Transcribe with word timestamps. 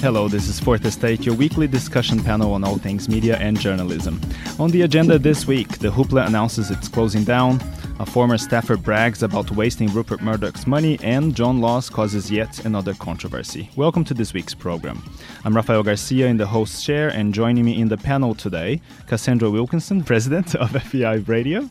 Hello, 0.00 0.28
this 0.28 0.46
is 0.46 0.60
Fourth 0.60 0.84
Estate, 0.84 1.26
your 1.26 1.34
weekly 1.34 1.66
discussion 1.66 2.22
panel 2.22 2.52
on 2.54 2.62
all 2.62 2.78
things 2.78 3.08
media 3.08 3.36
and 3.38 3.58
journalism. 3.58 4.20
On 4.60 4.70
the 4.70 4.82
agenda 4.82 5.18
this 5.18 5.44
week, 5.44 5.80
the 5.80 5.88
Hoopla 5.88 6.24
announces 6.24 6.70
it's 6.70 6.86
closing 6.86 7.24
down, 7.24 7.58
a 8.00 8.06
former 8.06 8.38
staffer 8.38 8.76
brags 8.76 9.22
about 9.22 9.50
wasting 9.50 9.88
Rupert 9.92 10.20
Murdoch's 10.20 10.66
money, 10.66 10.98
and 11.02 11.34
John 11.34 11.60
Laws 11.60 11.90
causes 11.90 12.30
yet 12.30 12.64
another 12.64 12.94
controversy. 12.94 13.70
Welcome 13.74 14.04
to 14.04 14.14
this 14.14 14.32
week's 14.32 14.54
program. 14.54 15.02
I'm 15.44 15.54
Rafael 15.54 15.82
Garcia 15.82 16.28
in 16.28 16.36
the 16.36 16.46
host 16.46 16.84
chair, 16.84 17.08
and 17.08 17.34
joining 17.34 17.64
me 17.64 17.80
in 17.80 17.88
the 17.88 17.96
panel 17.96 18.34
today, 18.34 18.80
Cassandra 19.06 19.50
Wilkinson, 19.50 20.04
president 20.12 20.54
of 20.54 20.70
FBI 20.70 21.26
Radio, 21.26 21.68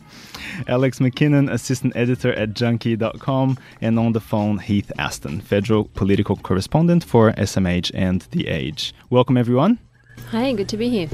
Alex 0.68 1.00
McKinnon, 1.00 1.52
assistant 1.52 1.96
editor 1.96 2.34
at 2.34 2.50
Junkee.com, 2.50 3.58
and 3.82 3.98
on 3.98 4.12
the 4.12 4.20
phone, 4.20 4.60
Heath 4.60 4.92
Aston, 4.98 5.42
federal 5.42 5.86
political 5.86 6.36
correspondent 6.36 7.04
for 7.04 7.32
SMH 7.34 7.92
and 7.94 8.22
The 8.32 8.48
Age. 8.48 8.94
Welcome, 9.10 9.38
everyone. 9.38 9.80
Hi, 10.32 10.52
good 10.52 10.68
to 10.70 10.78
be 10.78 10.90
here. 10.90 11.08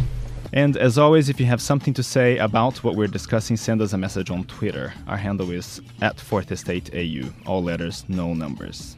And 0.56 0.78
as 0.78 1.00
always, 1.00 1.30
if 1.30 1.40
you 1.40 1.48
have 1.48 1.60
something 1.60 1.96
to 1.96 2.04
say 2.04 2.38
about 2.38 2.84
what 2.84 2.96
we're 2.96 3.08
discussing, 3.08 3.58
send 3.58 3.82
us 3.82 3.94
a 3.94 3.98
message 3.98 4.30
on 4.30 4.44
Twitter. 4.44 4.94
Our 5.08 5.18
handle 5.18 5.50
is 5.50 5.82
at 6.00 6.20
Fourth 6.20 6.52
Estate 6.52 6.92
AU. 6.94 7.34
All 7.48 7.64
letters, 7.64 8.06
no 8.08 8.36
numbers. 8.36 8.96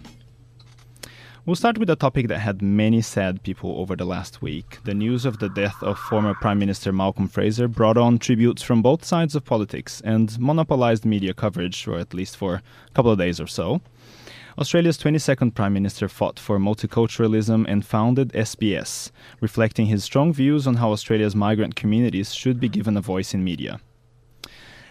We'll 1.45 1.55
start 1.55 1.77
with 1.77 1.89
a 1.89 1.95
topic 1.95 2.27
that 2.27 2.39
had 2.39 2.61
many 2.61 3.01
sad 3.01 3.41
people 3.43 3.79
over 3.79 3.95
the 3.95 4.03
last 4.03 4.41
week. 4.41 4.79
The 4.83 4.93
news 4.93 5.23
of 5.23 5.39
the 5.39 5.47
death 5.47 5.81
of 5.81 5.97
former 5.97 6.33
Prime 6.33 6.59
Minister 6.59 6.91
Malcolm 6.91 7.29
Fraser 7.29 7.69
brought 7.69 7.97
on 7.97 8.17
tributes 8.17 8.61
from 8.61 8.81
both 8.81 9.05
sides 9.05 9.33
of 9.33 9.45
politics 9.45 10.01
and 10.03 10.37
monopolized 10.37 11.05
media 11.05 11.33
coverage, 11.33 11.87
or 11.87 11.97
at 11.99 12.13
least 12.13 12.35
for 12.35 12.55
a 12.55 12.61
couple 12.93 13.11
of 13.11 13.19
days 13.19 13.39
or 13.39 13.47
so. 13.47 13.79
Australia's 14.57 14.97
22nd 14.97 15.53
Prime 15.53 15.73
Minister 15.73 16.07
fought 16.07 16.39
for 16.39 16.57
multiculturalism 16.57 17.65
and 17.67 17.85
founded 17.85 18.29
SBS, 18.29 19.11
reflecting 19.41 19.87
his 19.87 20.05
strong 20.05 20.31
views 20.31 20.65
on 20.65 20.75
how 20.75 20.93
Australia's 20.93 21.35
migrant 21.35 21.75
communities 21.75 22.33
should 22.33 22.57
be 22.57 22.69
given 22.69 22.95
a 22.95 23.01
voice 23.01 23.33
in 23.33 23.43
media. 23.43 23.81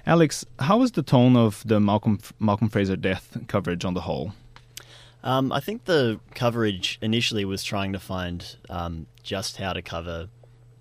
Alex, 0.06 0.44
how 0.58 0.78
was 0.78 0.92
the 0.92 1.02
tone 1.02 1.34
of 1.34 1.62
the 1.66 1.80
Malcolm, 1.80 2.18
Malcolm 2.38 2.68
Fraser 2.68 2.94
death 2.94 3.38
coverage 3.48 3.86
on 3.86 3.94
the 3.94 4.02
whole? 4.02 4.34
Um, 5.22 5.50
I 5.50 5.60
think 5.60 5.86
the 5.86 6.20
coverage 6.34 6.98
initially 7.00 7.46
was 7.46 7.64
trying 7.64 7.94
to 7.94 7.98
find 7.98 8.56
um, 8.68 9.06
just 9.22 9.56
how 9.56 9.72
to 9.72 9.80
cover 9.80 10.28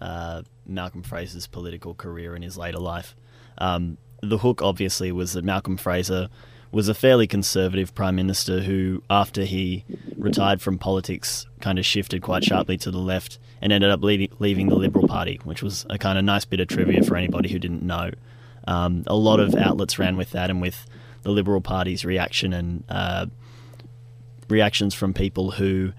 uh, 0.02 0.42
Malcolm 0.66 1.04
Fraser's 1.04 1.48
political 1.48 1.94
career 1.94 2.36
in 2.36 2.42
his 2.42 2.58
later 2.58 2.80
life. 2.80 3.16
Um, 3.60 3.98
the 4.22 4.40
hook, 4.40 4.62
obviously, 4.62 5.14
was 5.14 5.32
that 5.34 5.46
Malcolm 5.46 5.78
Fraser 5.78 6.28
was 6.74 6.90
a 6.90 6.94
fairly 6.96 7.28
conservative 7.28 7.94
prime 7.94 8.16
minister 8.16 8.62
who, 8.62 9.04
after 9.08 9.44
he 9.44 9.86
retired 10.18 10.60
from 10.60 10.80
politics, 10.80 11.46
kind 11.62 11.78
of 11.78 11.86
shifted 11.86 12.24
quite 12.24 12.44
sharply 12.44 12.78
to 12.78 12.90
the 12.90 12.98
left 12.98 13.38
and 13.62 13.72
ended 13.72 13.92
up 13.92 14.02
leaving, 14.02 14.70
the 14.70 14.76
Liberal 14.76 15.08
Party, 15.08 15.40
which 15.44 15.62
was 15.62 15.86
a 15.92 16.00
kind 16.00 16.18
of 16.18 16.26
nice 16.26 16.46
bit 16.46 16.60
of 16.60 16.68
trivia 16.68 17.04
for 17.04 17.16
anybody 17.16 17.50
who 17.50 17.60
didn't 17.60 17.84
know. 17.84 18.10
Um, 18.68 19.04
a 19.06 19.16
lot 19.16 19.40
of 19.40 19.54
outlets 19.54 20.00
ran 20.00 20.18
with 20.18 20.32
that 20.32 20.50
and 20.50 20.62
with 20.62 20.88
the 21.22 21.30
Liberal 21.30 21.62
Party's 21.62 22.04
reaction 22.04 22.54
and 22.54 22.84
uh, 22.90 23.28
reactions 24.50 24.96
from 24.96 25.14
people 25.14 25.52
who 25.52 25.94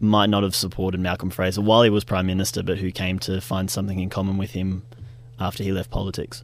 might 0.00 0.28
not 0.28 0.42
have 0.42 0.56
supported 0.56 0.98
Malcolm 0.98 1.30
Fraser 1.30 1.60
while 1.60 1.82
he 1.82 1.90
was 1.90 2.02
prime 2.02 2.26
minister, 2.26 2.64
but 2.64 2.78
who 2.78 2.90
came 2.90 3.20
to 3.20 3.40
find 3.40 3.70
something 3.70 4.00
in 4.00 4.10
common 4.10 4.38
with 4.38 4.50
him 4.50 4.82
after 5.38 5.62
he 5.62 5.70
left 5.70 5.90
politics. 5.90 6.42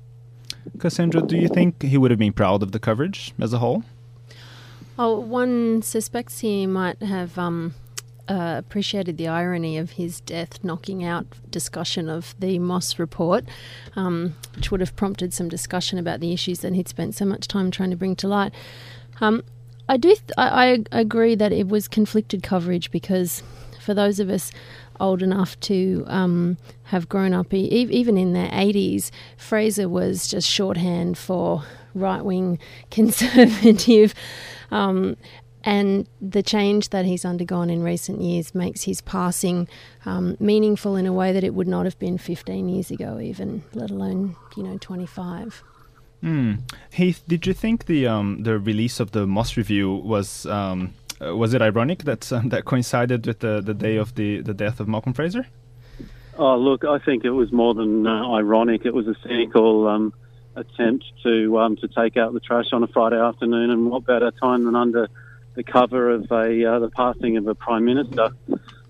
Cassandra, 0.79 1.23
do 1.23 1.37
you 1.37 1.49
think 1.49 1.83
he 1.83 1.99
would 1.99 2.11
have 2.11 2.19
been 2.19 2.33
proud 2.33 2.63
of 2.63 2.73
the 2.73 2.79
coverage 2.79 3.33
as 3.41 3.53
a 3.53 3.59
whole? 3.59 3.83
Oh, 4.99 5.19
one 5.19 5.83
suspects 5.83 6.41
he 6.41 6.67
might 6.67 7.03
have 7.03 7.39
um, 7.39 7.75
uh, 8.29 8.57
appreciated 8.59 9.19
the 9.19 9.29
irony 9.29 9.77
of 9.77 9.93
his 9.93 10.21
death, 10.21 10.65
knocking 10.65 11.05
out 11.05 11.27
discussion 11.51 12.09
of 12.09 12.35
the 12.39 12.59
Moss 12.59 12.99
report, 12.99 13.45
um, 13.95 14.35
which 14.55 14.71
would 14.71 14.81
have 14.81 14.97
prompted 14.97 15.33
some 15.35 15.49
discussion 15.49 15.99
about 15.99 16.21
the 16.21 16.33
issues 16.33 16.61
that 16.61 16.73
he'd 16.73 16.89
spent 16.89 17.15
so 17.15 17.25
much 17.25 17.47
time 17.47 17.71
trying 17.71 17.91
to 17.91 17.97
bring 17.97 18.17
to 18.17 18.29
light. 18.29 18.53
Um, 19.21 19.43
I 19.89 19.97
do. 19.97 20.09
Th- 20.09 20.33
I, 20.37 20.85
I 20.91 20.99
agree 20.99 21.35
that 21.35 21.53
it 21.53 21.69
was 21.69 21.89
conflicted 21.89 22.43
coverage 22.43 22.91
because 22.91 23.43
for 23.81 23.95
those 23.95 24.19
of 24.19 24.29
us 24.29 24.51
old 25.01 25.23
enough 25.23 25.59
to 25.61 26.05
um, 26.07 26.57
have 26.85 27.09
grown 27.09 27.35
up, 27.35 27.53
e- 27.53 27.69
even 27.69 28.17
in 28.17 28.33
their 28.33 28.51
80s, 28.51 29.11
Fraser 29.37 29.89
was 29.89 30.29
just 30.29 30.49
shorthand 30.49 31.19
for 31.19 31.63
right 31.95 32.25
wing 32.25 32.59
conservative. 32.91 34.15
Um, 34.71 35.17
and 35.67 36.09
the 36.21 36.45
change 36.45 36.91
that 36.91 37.05
he's 37.05 37.25
undergone 37.25 37.71
in 37.71 37.83
recent 37.83 38.21
years 38.21 38.55
makes 38.55 38.85
his 38.85 39.01
passing 39.01 39.67
um, 40.05 40.37
meaningful 40.39 40.95
in 40.95 41.07
a 41.07 41.13
way 41.13 41.33
that 41.33 41.43
it 41.43 41.55
would 41.55 41.67
not 41.67 41.87
have 41.87 41.99
been 41.99 42.19
15 42.19 42.69
years 42.69 42.93
ago, 42.93 43.19
even, 43.21 43.65
let 43.75 43.91
alone, 43.91 44.37
you 44.57 44.63
know, 44.63 44.79
25. 44.79 45.65
Mm. 46.23 46.61
Heath, 46.93 47.23
did 47.27 47.47
you 47.47 47.53
think 47.53 47.87
the 47.87 48.07
um, 48.07 48.43
the 48.43 48.59
release 48.59 49.01
of 49.01 49.11
the 49.11 49.27
Moss 49.27 49.57
review 49.57 49.93
was 49.93 50.47
um, 50.47 50.95
uh, 51.25 51.37
was 51.37 51.55
it 51.55 51.63
ironic 51.63 52.05
that 52.05 52.33
um, 52.33 52.49
that 52.51 52.65
coincided 52.65 53.27
with 53.27 53.41
the, 53.41 53.61
the 53.61 53.75
day 53.75 53.97
of 53.97 54.15
the, 54.15 54.41
the 54.41 54.55
death 54.55 54.81
of 54.81 54.89
Malcolm 54.89 55.13
Fraser? 55.13 55.47
Oh, 56.39 56.57
look, 56.57 56.85
I 56.85 56.99
think 56.99 57.25
it 57.25 57.31
was 57.31 57.51
more 57.51 57.75
than 57.75 58.07
uh, 58.07 58.33
ironic. 58.33 58.85
It 58.85 58.93
was 58.93 59.09
a 59.09 59.15
cynical 59.23 59.89
um, 59.89 60.13
attempt 60.55 61.05
to 61.23 61.59
um, 61.59 61.77
to 61.77 61.89
take 61.89 62.17
out 62.17 62.35
the 62.35 62.41
trash 62.41 62.67
on 62.73 62.83
a 62.83 62.87
Friday 62.89 63.19
afternoon, 63.19 63.71
and 63.71 63.91
what 63.91 64.05
better 64.05 64.31
time 64.31 64.65
than 64.65 64.77
under 64.77 65.09
the 65.55 65.63
cover 65.63 66.11
of 66.11 66.31
a 66.31 66.65
uh, 66.65 66.79
the 66.79 66.91
passing 66.91 67.37
of 67.39 67.47
a 67.47 67.55
prime 67.55 67.85
minister. 67.85 68.31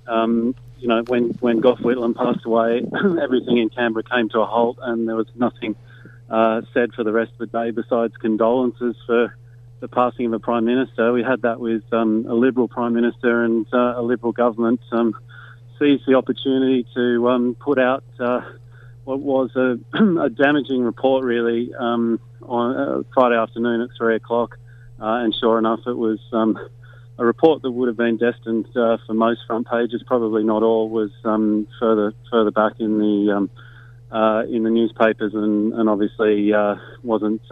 Um, 0.09 0.55
you 0.79 0.89
know, 0.89 1.03
when 1.07 1.31
when 1.41 1.61
Gough 1.61 1.79
Whitlam 1.79 2.17
passed 2.17 2.45
away, 2.45 2.83
everything 3.23 3.59
in 3.59 3.71
Canberra 3.71 4.03
came 4.03 4.29
to 4.31 4.41
a 4.41 4.47
halt, 4.47 4.79
and 4.83 5.09
there 5.09 5.17
was 5.17 5.29
nothing 5.35 5.77
uh, 6.29 6.63
said 6.75 6.93
for 6.95 7.05
the 7.05 7.13
rest 7.13 7.33
of 7.39 7.39
the 7.39 7.47
day 7.47 7.71
besides 7.71 8.17
condolences 8.17 8.97
for 9.07 9.37
the 9.81 9.89
passing 9.89 10.27
of 10.27 10.33
a 10.33 10.39
prime 10.39 10.65
minister. 10.65 11.13
We 11.13 11.23
had 11.23 11.43
that 11.43 11.61
with 11.61 11.83
um, 11.93 12.27
a 12.29 12.35
Liberal 12.35 12.69
prime 12.69 12.95
minister 12.95 13.45
and 13.45 13.67
uh, 13.73 13.95
a 13.97 14.03
Liberal 14.03 14.33
government 14.33 14.81
um, 14.93 15.15
seized 15.79 16.05
the 16.07 16.15
opportunity 16.15 16.87
to 16.95 17.29
um, 17.29 17.57
put 17.59 17.79
out 17.79 18.05
uh, 18.19 18.41
what 19.05 19.21
was 19.21 19.51
a, 19.55 19.79
a, 20.21 20.31
damaging 20.31 20.83
report, 20.83 21.25
really, 21.25 21.75
um, 21.79 22.19
on 22.43 22.77
uh, 22.77 23.03
Friday 23.13 23.37
afternoon 23.37 23.83
at 23.83 23.91
three 23.97 24.17
o'clock. 24.17 24.59
Uh, 25.01 25.21
and 25.23 25.35
sure 25.35 25.59
enough, 25.59 25.81
it 25.87 25.97
was 25.97 26.19
um, 26.33 26.59
a 27.19 27.25
report 27.25 27.61
that 27.63 27.71
would 27.71 27.89
have 27.89 27.99
been 27.99 28.17
destined 28.17 28.67
uh, 28.77 28.97
for 29.07 29.13
most 29.13 29.41
front 29.47 29.69
pages, 29.69 30.03
probably 30.07 30.43
not 30.43 30.63
all, 30.63 30.89
was 30.89 31.11
um, 31.25 31.69
further 31.79 32.15
further 32.31 32.51
back 32.51 32.73
in 32.79 32.99
the 32.99 33.49
uh, 34.11 34.43
in 34.49 34.63
the 34.63 34.71
newspapers, 34.71 35.35
and, 35.35 35.75
and 35.75 35.91
obviously 35.91 36.53
wasn't 37.03 37.43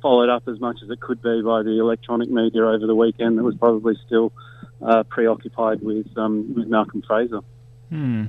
followed 0.00 0.28
up 0.28 0.46
as 0.48 0.60
much 0.60 0.78
as 0.82 0.90
it 0.90 1.00
could 1.00 1.22
be 1.22 1.42
by 1.42 1.62
the 1.62 1.78
electronic 1.78 2.30
media 2.30 2.64
over 2.64 2.86
the 2.86 2.94
weekend 2.94 3.38
that 3.38 3.42
was 3.42 3.56
probably 3.56 3.96
still 4.06 4.32
uh, 4.82 5.02
preoccupied 5.04 5.80
with 5.82 6.06
um, 6.16 6.54
with 6.54 6.68
Malcolm 6.68 7.02
Fraser. 7.06 7.40
Hmm. 7.90 8.26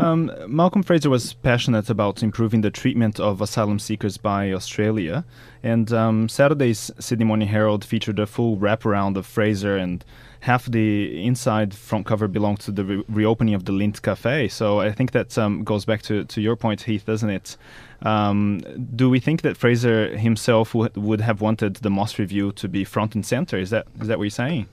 Um, 0.00 0.32
Malcolm 0.46 0.82
Fraser 0.82 1.10
was 1.10 1.32
passionate 1.34 1.90
about 1.90 2.22
improving 2.22 2.60
the 2.60 2.70
treatment 2.70 3.20
of 3.20 3.40
asylum 3.40 3.78
seekers 3.78 4.16
by 4.16 4.52
Australia, 4.52 5.24
and 5.62 5.92
um, 5.92 6.28
Saturday's 6.28 6.90
Sydney 6.98 7.24
Morning 7.24 7.48
Herald 7.48 7.84
featured 7.84 8.18
a 8.18 8.26
full 8.26 8.56
wraparound 8.56 9.16
of 9.16 9.26
Fraser 9.26 9.76
and 9.76 10.04
half 10.46 10.64
the 10.66 11.24
inside 11.24 11.74
front 11.74 12.06
cover 12.06 12.28
belonged 12.28 12.60
to 12.60 12.70
the 12.70 12.84
re- 12.84 13.04
reopening 13.08 13.54
of 13.54 13.64
the 13.64 13.72
Lindt 13.72 14.00
Cafe. 14.02 14.48
So 14.48 14.80
I 14.80 14.92
think 14.92 15.12
that 15.12 15.36
um, 15.36 15.64
goes 15.64 15.84
back 15.84 16.02
to, 16.02 16.24
to 16.24 16.40
your 16.40 16.56
point, 16.56 16.82
Heath, 16.82 17.04
doesn't 17.04 17.30
it? 17.30 17.56
Um, 18.02 18.60
do 18.94 19.10
we 19.10 19.20
think 19.20 19.42
that 19.42 19.56
Fraser 19.56 20.16
himself 20.16 20.72
w- 20.72 20.90
would 20.94 21.20
have 21.20 21.40
wanted 21.40 21.76
the 21.76 21.90
Moss 21.90 22.18
Review 22.18 22.52
to 22.52 22.68
be 22.68 22.84
front 22.84 23.14
and 23.14 23.26
center? 23.26 23.58
Is 23.58 23.70
that 23.70 23.86
is 24.00 24.08
that 24.08 24.18
what 24.18 24.24
you're 24.24 24.30
saying? 24.30 24.68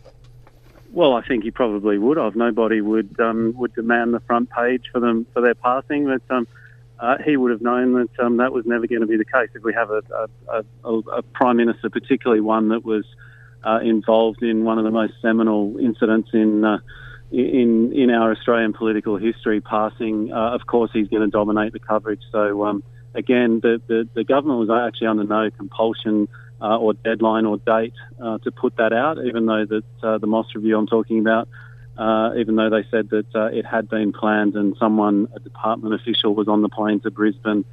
well, 0.93 1.13
I 1.13 1.23
think 1.23 1.43
he 1.43 1.49
probably 1.49 1.97
would 1.97 2.17
have. 2.17 2.35
Nobody 2.35 2.79
would 2.79 3.19
um, 3.19 3.53
would 3.57 3.73
demand 3.73 4.13
the 4.13 4.19
front 4.21 4.51
page 4.51 4.85
for 4.91 4.99
them 4.99 5.25
for 5.33 5.41
their 5.41 5.55
passing, 5.55 6.05
but 6.05 6.21
um, 6.35 6.47
uh, 6.99 7.17
he 7.25 7.35
would 7.35 7.51
have 7.51 7.61
known 7.61 7.93
that 7.93 8.19
um, 8.19 8.37
that 8.37 8.53
was 8.53 8.65
never 8.65 8.85
going 8.85 9.01
to 9.01 9.07
be 9.07 9.17
the 9.17 9.25
case. 9.25 9.49
If 9.55 9.63
we 9.63 9.73
have 9.73 9.89
a, 9.89 10.03
a, 10.49 10.63
a, 10.85 10.97
a 11.17 11.21
prime 11.23 11.57
minister, 11.57 11.89
particularly 11.89 12.41
one 12.41 12.69
that 12.69 12.85
was 12.85 13.05
uh, 13.63 13.79
involved 13.81 14.43
in 14.43 14.63
one 14.63 14.77
of 14.77 14.83
the 14.83 14.91
most 14.91 15.13
seminal 15.21 15.77
incidents 15.79 16.29
in 16.33 16.63
uh, 16.63 16.79
in 17.31 17.91
in 17.93 18.09
our 18.09 18.31
Australian 18.31 18.73
political 18.73 19.17
history, 19.17 19.61
passing, 19.61 20.31
uh, 20.31 20.51
of 20.53 20.67
course, 20.67 20.91
he's 20.93 21.07
going 21.07 21.23
to 21.23 21.29
dominate 21.29 21.73
the 21.73 21.79
coverage. 21.79 22.21
So 22.31 22.63
um, 22.65 22.83
again, 23.15 23.59
the, 23.61 23.81
the, 23.87 24.07
the 24.13 24.23
government 24.23 24.59
was 24.59 24.69
actually 24.69 25.07
under 25.07 25.23
no 25.23 25.49
compulsion 25.49 26.27
uh, 26.61 26.77
or 26.77 26.93
deadline 26.93 27.45
or 27.45 27.57
date 27.57 27.93
uh, 28.21 28.37
to 28.39 28.51
put 28.51 28.77
that 28.77 28.93
out, 28.93 29.17
even 29.25 29.45
though 29.45 29.65
that 29.65 29.83
uh, 30.03 30.17
the 30.17 30.27
Moss 30.27 30.47
review 30.53 30.77
I'm 30.77 30.87
talking 30.87 31.19
about, 31.19 31.47
even 32.37 32.55
though 32.55 32.69
they 32.69 32.85
said 32.91 33.09
that 33.09 33.25
it 33.53 33.65
had 33.65 33.89
been 33.89 34.13
planned 34.13 34.55
and 34.55 34.75
someone, 34.77 35.27
a 35.35 35.39
department 35.39 35.95
official, 35.95 36.35
was 36.35 36.47
on 36.47 36.61
the 36.61 36.69
plane 36.69 36.99
to 37.01 37.11
Brisbane 37.11 37.65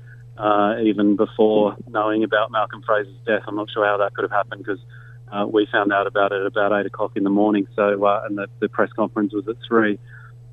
even 0.83 1.17
before 1.17 1.77
knowing 1.89 2.25
about 2.25 2.51
Malcolm 2.51 2.83
Fraser's 2.83 3.15
death. 3.27 3.43
I'm 3.47 3.57
not 3.57 3.71
sure 3.71 3.85
how 3.85 3.99
that 3.99 4.15
could 4.15 4.23
have 4.23 4.31
happened 4.31 4.65
because 4.65 4.81
we 5.49 5.67
found 5.71 5.93
out 5.93 6.07
about 6.07 6.33
it 6.33 6.45
about 6.45 6.73
eight 6.73 6.87
o'clock 6.87 7.13
in 7.17 7.25
the 7.25 7.31
morning. 7.31 7.67
So, 7.77 8.07
and 8.25 8.39
the, 8.39 8.49
the 8.59 8.69
press 8.69 8.93
conference 8.93 9.33
was 9.33 9.47
at 9.49 9.57
three. 9.67 9.99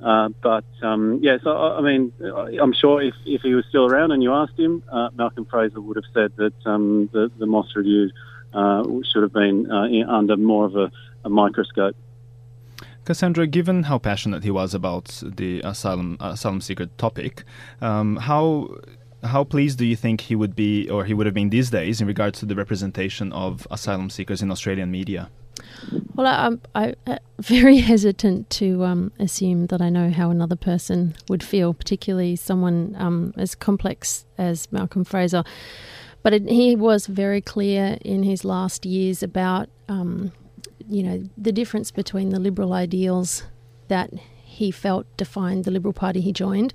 Uh, 0.03 0.29
but 0.43 0.65
um, 0.83 1.19
yeah, 1.23 1.37
so 1.43 1.55
I 1.57 1.81
mean, 1.81 2.13
I'm 2.61 2.73
sure 2.73 3.01
if, 3.01 3.15
if 3.25 3.41
he 3.41 3.55
was 3.55 3.65
still 3.67 3.85
around 3.85 4.11
and 4.11 4.21
you 4.21 4.31
asked 4.31 4.57
him, 4.57 4.83
uh, 4.91 5.09
Malcolm 5.15 5.45
Fraser 5.45 5.81
would 5.81 5.95
have 5.95 6.05
said 6.13 6.33
that 6.37 6.53
um, 6.65 7.09
the, 7.13 7.31
the 7.39 7.47
Moss 7.47 7.75
review 7.75 8.11
uh, 8.53 8.83
should 9.11 9.23
have 9.23 9.33
been 9.33 9.69
uh, 9.71 9.87
under 10.07 10.37
more 10.37 10.65
of 10.65 10.75
a, 10.75 10.91
a, 11.25 11.29
microscope. 11.29 11.95
Cassandra, 13.05 13.47
given 13.47 13.83
how 13.83 13.97
passionate 13.97 14.43
he 14.43 14.51
was 14.51 14.73
about 14.73 15.21
the 15.23 15.61
asylum 15.61 16.17
asylum 16.19 16.61
seeker 16.61 16.85
topic, 16.97 17.43
um, 17.81 18.17
how 18.17 18.69
how 19.23 19.43
pleased 19.43 19.79
do 19.79 19.85
you 19.85 19.95
think 19.95 20.21
he 20.21 20.35
would 20.35 20.55
be, 20.55 20.89
or 20.89 21.05
he 21.05 21.13
would 21.13 21.25
have 21.25 21.35
been 21.35 21.49
these 21.49 21.69
days, 21.69 22.01
in 22.01 22.07
regards 22.07 22.39
to 22.39 22.45
the 22.45 22.55
representation 22.55 23.31
of 23.33 23.67
asylum 23.71 24.09
seekers 24.09 24.41
in 24.41 24.51
Australian 24.51 24.91
media? 24.91 25.29
Well, 26.13 26.27
I'm, 26.27 26.61
I, 26.75 26.93
am 27.07 27.19
very 27.39 27.77
hesitant 27.91 28.49
to 28.51 28.83
um, 28.83 29.11
assume 29.19 29.67
that 29.67 29.81
I 29.81 29.89
know 29.89 30.11
how 30.11 30.29
another 30.29 30.55
person 30.55 31.15
would 31.29 31.43
feel, 31.43 31.73
particularly 31.73 32.35
someone 32.35 32.95
um, 32.99 33.33
as 33.37 33.55
complex 33.55 34.25
as 34.37 34.71
Malcolm 34.71 35.03
Fraser. 35.03 35.43
But 36.23 36.33
it, 36.33 36.49
he 36.49 36.75
was 36.75 37.07
very 37.07 37.41
clear 37.41 37.97
in 38.01 38.23
his 38.23 38.43
last 38.43 38.85
years 38.85 39.23
about, 39.23 39.69
um, 39.87 40.31
you 40.87 41.01
know, 41.01 41.23
the 41.37 41.51
difference 41.51 41.89
between 41.89 42.29
the 42.29 42.39
liberal 42.39 42.73
ideals 42.73 43.43
that 43.87 44.11
he 44.43 44.71
felt 44.71 45.05
defined 45.17 45.63
the 45.63 45.71
Liberal 45.71 45.93
Party 45.93 46.19
he 46.19 46.33
joined 46.33 46.73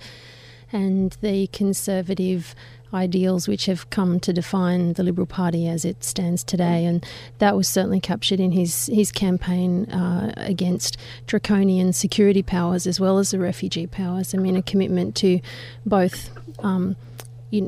and 0.72 1.16
the 1.20 1.46
conservative 1.48 2.54
ideals 2.94 3.48
which 3.48 3.66
have 3.66 3.88
come 3.90 4.20
to 4.20 4.32
define 4.32 4.92
the 4.94 5.02
Liberal 5.02 5.26
Party 5.26 5.66
as 5.66 5.84
it 5.84 6.04
stands 6.04 6.44
today. 6.44 6.84
And 6.84 7.04
that 7.38 7.56
was 7.56 7.69
certainly 7.69 8.00
captured 8.00 8.40
in 8.40 8.52
his, 8.52 8.86
his 8.86 9.10
campaign 9.10 9.90
uh, 9.90 10.32
against 10.36 10.96
draconian 11.26 11.92
security 11.92 12.42
powers 12.42 12.86
as 12.86 13.00
well 13.00 13.19
as 13.19 13.30
the 13.30 13.38
refugee 13.38 13.86
powers. 13.86 14.34
I 14.34 14.38
mean, 14.38 14.56
a 14.56 14.62
commitment 14.62 15.14
to 15.16 15.40
both 15.86 16.30
um, 16.60 16.96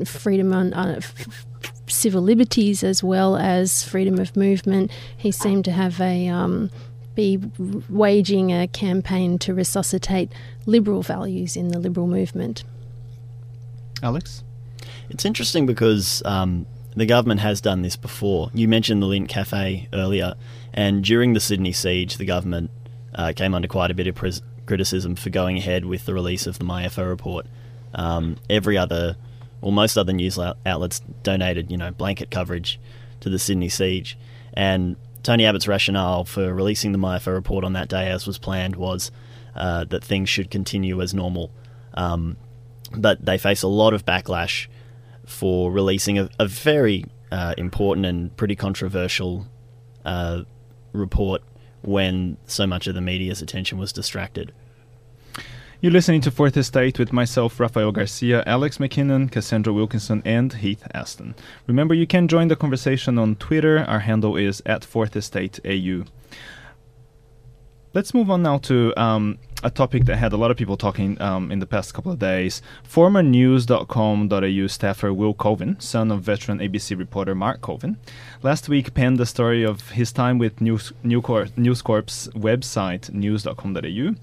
freedom 0.05 0.53
on. 0.53 0.73
Uh, 0.73 0.95
f- 0.97 1.45
civil 1.87 2.21
liberties 2.21 2.83
as 2.83 3.03
well 3.03 3.37
as 3.37 3.83
freedom 3.83 4.19
of 4.19 4.35
movement. 4.35 4.91
He 5.15 5.31
seemed 5.31 5.65
to 5.65 5.71
have 5.71 6.01
a 6.01 6.27
um, 6.27 6.71
be 7.13 7.39
waging 7.89 8.51
a 8.51 8.67
campaign 8.67 9.37
to 9.39 9.53
resuscitate 9.53 10.31
liberal 10.65 11.01
values 11.01 11.55
in 11.55 11.69
the 11.69 11.79
liberal 11.79 12.07
movement. 12.07 12.63
Alex? 14.05 14.43
It's 15.09 15.25
interesting 15.25 15.65
because 15.65 16.21
um, 16.25 16.67
the 16.95 17.07
government 17.07 17.39
has 17.41 17.59
done 17.59 17.81
this 17.81 17.95
before. 17.95 18.51
You 18.53 18.67
mentioned 18.67 19.01
the 19.01 19.07
Lindt 19.07 19.29
Cafe 19.29 19.89
earlier, 19.93 20.35
and 20.73 21.03
during 21.03 21.33
the 21.33 21.39
Sydney 21.39 21.71
siege, 21.71 22.17
the 22.17 22.25
government 22.25 22.69
uh, 23.15 23.33
came 23.35 23.55
under 23.55 23.67
quite 23.67 23.89
a 23.89 23.95
bit 23.95 24.05
of 24.05 24.13
pres- 24.13 24.43
criticism 24.67 25.15
for 25.15 25.31
going 25.31 25.57
ahead 25.57 25.85
with 25.85 26.05
the 26.05 26.13
release 26.13 26.45
of 26.45 26.59
the 26.59 26.65
MYEFO 26.65 27.07
report. 27.07 27.47
Um, 27.95 28.37
every 28.47 28.77
other, 28.77 29.17
or 29.61 29.71
most 29.71 29.97
other 29.97 30.13
news 30.13 30.37
outlets 30.37 31.01
donated, 31.23 31.71
you 31.71 31.77
know, 31.77 31.91
blanket 31.91 32.29
coverage 32.29 32.79
to 33.21 33.29
the 33.29 33.39
Sydney 33.39 33.69
siege, 33.69 34.17
and 34.53 34.97
Tony 35.23 35.45
Abbott's 35.45 35.67
rationale 35.67 36.25
for 36.25 36.53
releasing 36.53 36.91
the 36.91 36.99
MYEFO 36.99 37.33
report 37.33 37.65
on 37.65 37.73
that 37.73 37.87
day, 37.87 38.07
as 38.09 38.27
was 38.27 38.37
planned, 38.37 38.75
was 38.75 39.09
uh, 39.55 39.83
that 39.85 40.03
things 40.03 40.29
should 40.29 40.51
continue 40.51 41.01
as 41.01 41.13
normal. 41.13 41.49
Um, 41.95 42.37
but 42.97 43.25
they 43.25 43.37
face 43.37 43.61
a 43.61 43.67
lot 43.67 43.93
of 43.93 44.05
backlash 44.05 44.67
for 45.25 45.71
releasing 45.71 46.19
a, 46.19 46.29
a 46.39 46.47
very 46.47 47.05
uh, 47.31 47.53
important 47.57 48.05
and 48.05 48.35
pretty 48.37 48.55
controversial 48.55 49.47
uh, 50.05 50.43
report 50.93 51.41
when 51.81 52.37
so 52.45 52.65
much 52.65 52.87
of 52.87 52.95
the 52.95 53.01
media's 53.01 53.41
attention 53.41 53.77
was 53.77 53.91
distracted. 53.93 54.51
You're 55.81 55.91
listening 55.91 56.21
to 56.21 56.31
Fourth 56.31 56.57
Estate 56.57 56.97
with 56.97 57.13
myself, 57.13 57.59
Rafael 57.59 57.91
Garcia, 57.91 58.43
Alex 58.47 58.77
McKinnon, 58.77 59.29
Cassandra 59.29 59.73
Wilkinson, 59.73 60.21
and 60.25 60.51
Heath 60.51 60.87
Aston. 60.93 61.35
Remember, 61.67 61.93
you 61.93 62.07
can 62.07 62.27
join 62.27 62.47
the 62.47 62.55
conversation 62.55 63.19
on 63.19 63.35
Twitter. 63.35 63.79
Our 63.79 63.99
handle 63.99 64.35
is 64.35 64.63
at 64.65 64.85
Fourth 64.85 65.15
Estate 65.15 65.59
AU. 65.65 66.05
Let's 67.93 68.13
move 68.13 68.31
on 68.31 68.41
now 68.41 68.57
to 68.59 68.99
um, 68.99 69.37
a 69.63 69.69
topic 69.69 70.05
that 70.05 70.17
had 70.17 70.33
a 70.33 70.37
lot 70.37 70.51
of 70.51 70.57
people 70.57 70.77
talking 70.77 71.19
um, 71.21 71.51
in 71.51 71.59
the 71.59 71.65
past 71.65 71.93
couple 71.93 72.11
of 72.11 72.19
days. 72.19 72.61
Former 72.83 73.23
news.com.au 73.23 74.67
staffer 74.67 75.13
Will 75.13 75.33
Colvin, 75.33 75.79
son 75.79 76.11
of 76.11 76.21
veteran 76.21 76.59
ABC 76.59 76.97
reporter 76.97 77.33
Mark 77.33 77.61
Colvin, 77.61 77.97
last 78.43 78.69
week 78.69 78.93
penned 78.93 79.17
the 79.17 79.25
story 79.25 79.63
of 79.63 79.91
his 79.91 80.11
time 80.11 80.37
with 80.37 80.61
News, 80.61 80.93
News 81.03 81.81
Corp's 81.81 82.27
website, 82.29 83.11
news.com.au. 83.11 84.15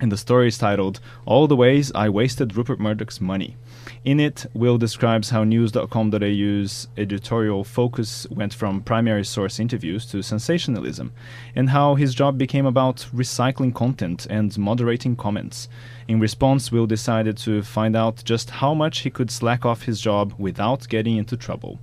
And 0.00 0.12
the 0.12 0.16
story 0.16 0.48
is 0.48 0.58
titled 0.58 1.00
All 1.26 1.48
the 1.48 1.56
Ways 1.56 1.90
I 1.94 2.08
Wasted 2.08 2.56
Rupert 2.56 2.78
Murdoch's 2.78 3.20
Money. 3.20 3.56
In 4.04 4.20
it, 4.20 4.46
Will 4.54 4.78
describes 4.78 5.30
how 5.30 5.42
news.com.au's 5.42 6.88
editorial 6.96 7.64
focus 7.64 8.28
went 8.30 8.54
from 8.54 8.82
primary 8.82 9.24
source 9.24 9.58
interviews 9.58 10.06
to 10.06 10.22
sensationalism, 10.22 11.12
and 11.56 11.70
how 11.70 11.96
his 11.96 12.14
job 12.14 12.38
became 12.38 12.64
about 12.64 13.08
recycling 13.12 13.74
content 13.74 14.26
and 14.30 14.56
moderating 14.56 15.16
comments. 15.16 15.68
In 16.06 16.20
response, 16.20 16.70
Will 16.70 16.86
decided 16.86 17.36
to 17.38 17.62
find 17.62 17.96
out 17.96 18.22
just 18.24 18.50
how 18.50 18.72
much 18.72 19.00
he 19.00 19.10
could 19.10 19.30
slack 19.30 19.66
off 19.66 19.82
his 19.82 20.00
job 20.00 20.32
without 20.38 20.88
getting 20.88 21.16
into 21.16 21.36
trouble. 21.36 21.80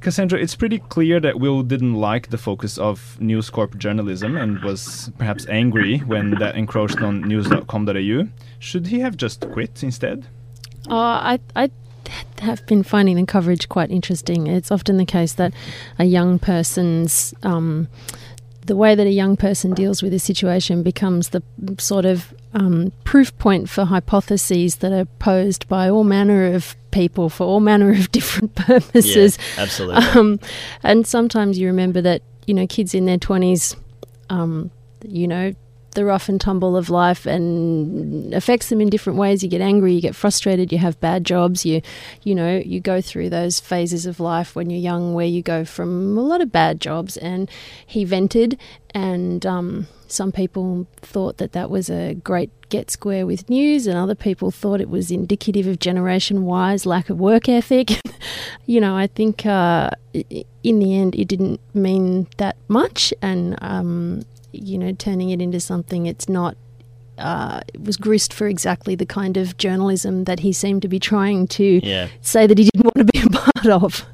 Cassandra, 0.00 0.38
it's 0.38 0.54
pretty 0.54 0.78
clear 0.78 1.20
that 1.20 1.38
Will 1.38 1.62
didn't 1.62 1.94
like 1.94 2.28
the 2.28 2.38
focus 2.38 2.76
of 2.76 3.18
News 3.20 3.50
Corp 3.50 3.76
journalism 3.78 4.36
and 4.36 4.62
was 4.62 5.10
perhaps 5.18 5.46
angry 5.48 5.98
when 5.98 6.32
that 6.32 6.56
encroached 6.56 7.00
on 7.00 7.22
news.com.au. 7.22 8.28
Should 8.58 8.86
he 8.86 9.00
have 9.00 9.16
just 9.16 9.50
quit 9.50 9.82
instead? 9.82 10.26
Oh, 10.88 10.96
I, 10.96 11.38
I 11.56 11.70
have 12.40 12.66
been 12.66 12.82
finding 12.82 13.16
the 13.16 13.26
coverage 13.26 13.68
quite 13.68 13.90
interesting. 13.90 14.46
It's 14.46 14.70
often 14.70 14.96
the 14.96 15.06
case 15.06 15.32
that 15.34 15.52
a 15.98 16.04
young 16.04 16.38
person's 16.38 17.34
um, 17.42 17.88
the 18.66 18.76
way 18.76 18.94
that 18.94 19.06
a 19.06 19.10
young 19.10 19.36
person 19.36 19.74
deals 19.74 20.02
with 20.02 20.14
a 20.14 20.18
situation 20.18 20.82
becomes 20.82 21.30
the 21.30 21.42
sort 21.78 22.04
of 22.04 22.32
um, 22.54 22.92
proof 23.04 23.36
point 23.38 23.68
for 23.68 23.84
hypotheses 23.84 24.76
that 24.76 24.92
are 24.92 25.04
posed 25.18 25.68
by 25.68 25.90
all 25.90 26.04
manner 26.04 26.54
of 26.54 26.74
people 26.90 27.28
for 27.28 27.44
all 27.44 27.60
manner 27.60 27.90
of 27.90 28.10
different 28.12 28.54
purposes. 28.54 29.38
Yeah, 29.56 29.62
absolutely. 29.62 30.04
Um, 30.04 30.40
and 30.82 31.06
sometimes 31.06 31.58
you 31.58 31.66
remember 31.66 32.00
that 32.00 32.22
you 32.46 32.54
know 32.54 32.66
kids 32.66 32.94
in 32.94 33.06
their 33.06 33.18
twenties, 33.18 33.76
um, 34.30 34.70
you 35.06 35.28
know, 35.28 35.54
the 35.94 36.04
rough 36.04 36.28
and 36.28 36.40
tumble 36.40 36.76
of 36.76 36.90
life 36.90 37.26
and 37.26 38.32
affects 38.34 38.68
them 38.68 38.80
in 38.80 38.90
different 38.90 39.18
ways. 39.18 39.42
You 39.42 39.48
get 39.48 39.60
angry, 39.60 39.94
you 39.94 40.00
get 40.00 40.14
frustrated, 40.14 40.72
you 40.72 40.78
have 40.78 41.00
bad 41.00 41.24
jobs, 41.24 41.64
you 41.64 41.82
you 42.22 42.34
know, 42.34 42.62
you 42.64 42.80
go 42.80 43.00
through 43.00 43.30
those 43.30 43.60
phases 43.60 44.06
of 44.06 44.20
life 44.20 44.54
when 44.54 44.70
you're 44.70 44.80
young 44.80 45.14
where 45.14 45.26
you 45.26 45.42
go 45.42 45.64
from 45.64 46.16
a 46.16 46.20
lot 46.20 46.40
of 46.40 46.52
bad 46.52 46.80
jobs 46.80 47.16
and 47.16 47.50
he 47.86 48.04
vented 48.04 48.58
and 48.94 49.44
um, 49.44 49.88
some 50.06 50.30
people 50.30 50.86
thought 50.98 51.38
that 51.38 51.52
that 51.52 51.68
was 51.68 51.90
a 51.90 52.14
great 52.14 52.50
get 52.68 52.90
square 52.90 53.26
with 53.26 53.50
news, 53.50 53.86
and 53.86 53.98
other 53.98 54.14
people 54.14 54.50
thought 54.50 54.80
it 54.80 54.88
was 54.88 55.10
indicative 55.10 55.66
of 55.66 55.80
Generation 55.80 56.44
Y's 56.44 56.86
lack 56.86 57.10
of 57.10 57.18
work 57.18 57.48
ethic. 57.48 58.00
you 58.66 58.80
know, 58.80 58.96
I 58.96 59.08
think 59.08 59.44
uh, 59.44 59.90
in 60.12 60.78
the 60.78 60.96
end 60.96 61.16
it 61.16 61.26
didn't 61.26 61.60
mean 61.74 62.28
that 62.36 62.56
much, 62.68 63.12
and 63.20 63.58
um, 63.60 64.22
you 64.62 64.78
know, 64.78 64.92
turning 64.92 65.30
it 65.30 65.40
into 65.40 65.60
something 65.60 66.06
it's 66.06 66.28
not 66.28 66.56
uh, 67.18 67.60
was 67.78 67.96
grist 67.96 68.32
for 68.32 68.48
exactly 68.48 68.94
the 68.94 69.06
kind 69.06 69.36
of 69.36 69.56
journalism 69.56 70.24
that 70.24 70.40
he 70.40 70.52
seemed 70.52 70.82
to 70.82 70.88
be 70.88 70.98
trying 70.98 71.46
to 71.46 71.80
yeah. 71.86 72.08
say 72.20 72.46
that 72.46 72.58
he 72.58 72.68
didn't 72.72 72.84
want 72.94 72.96
to 72.96 73.04
be 73.04 73.20
a 73.20 73.28
part 73.28 73.66
of. 73.66 74.06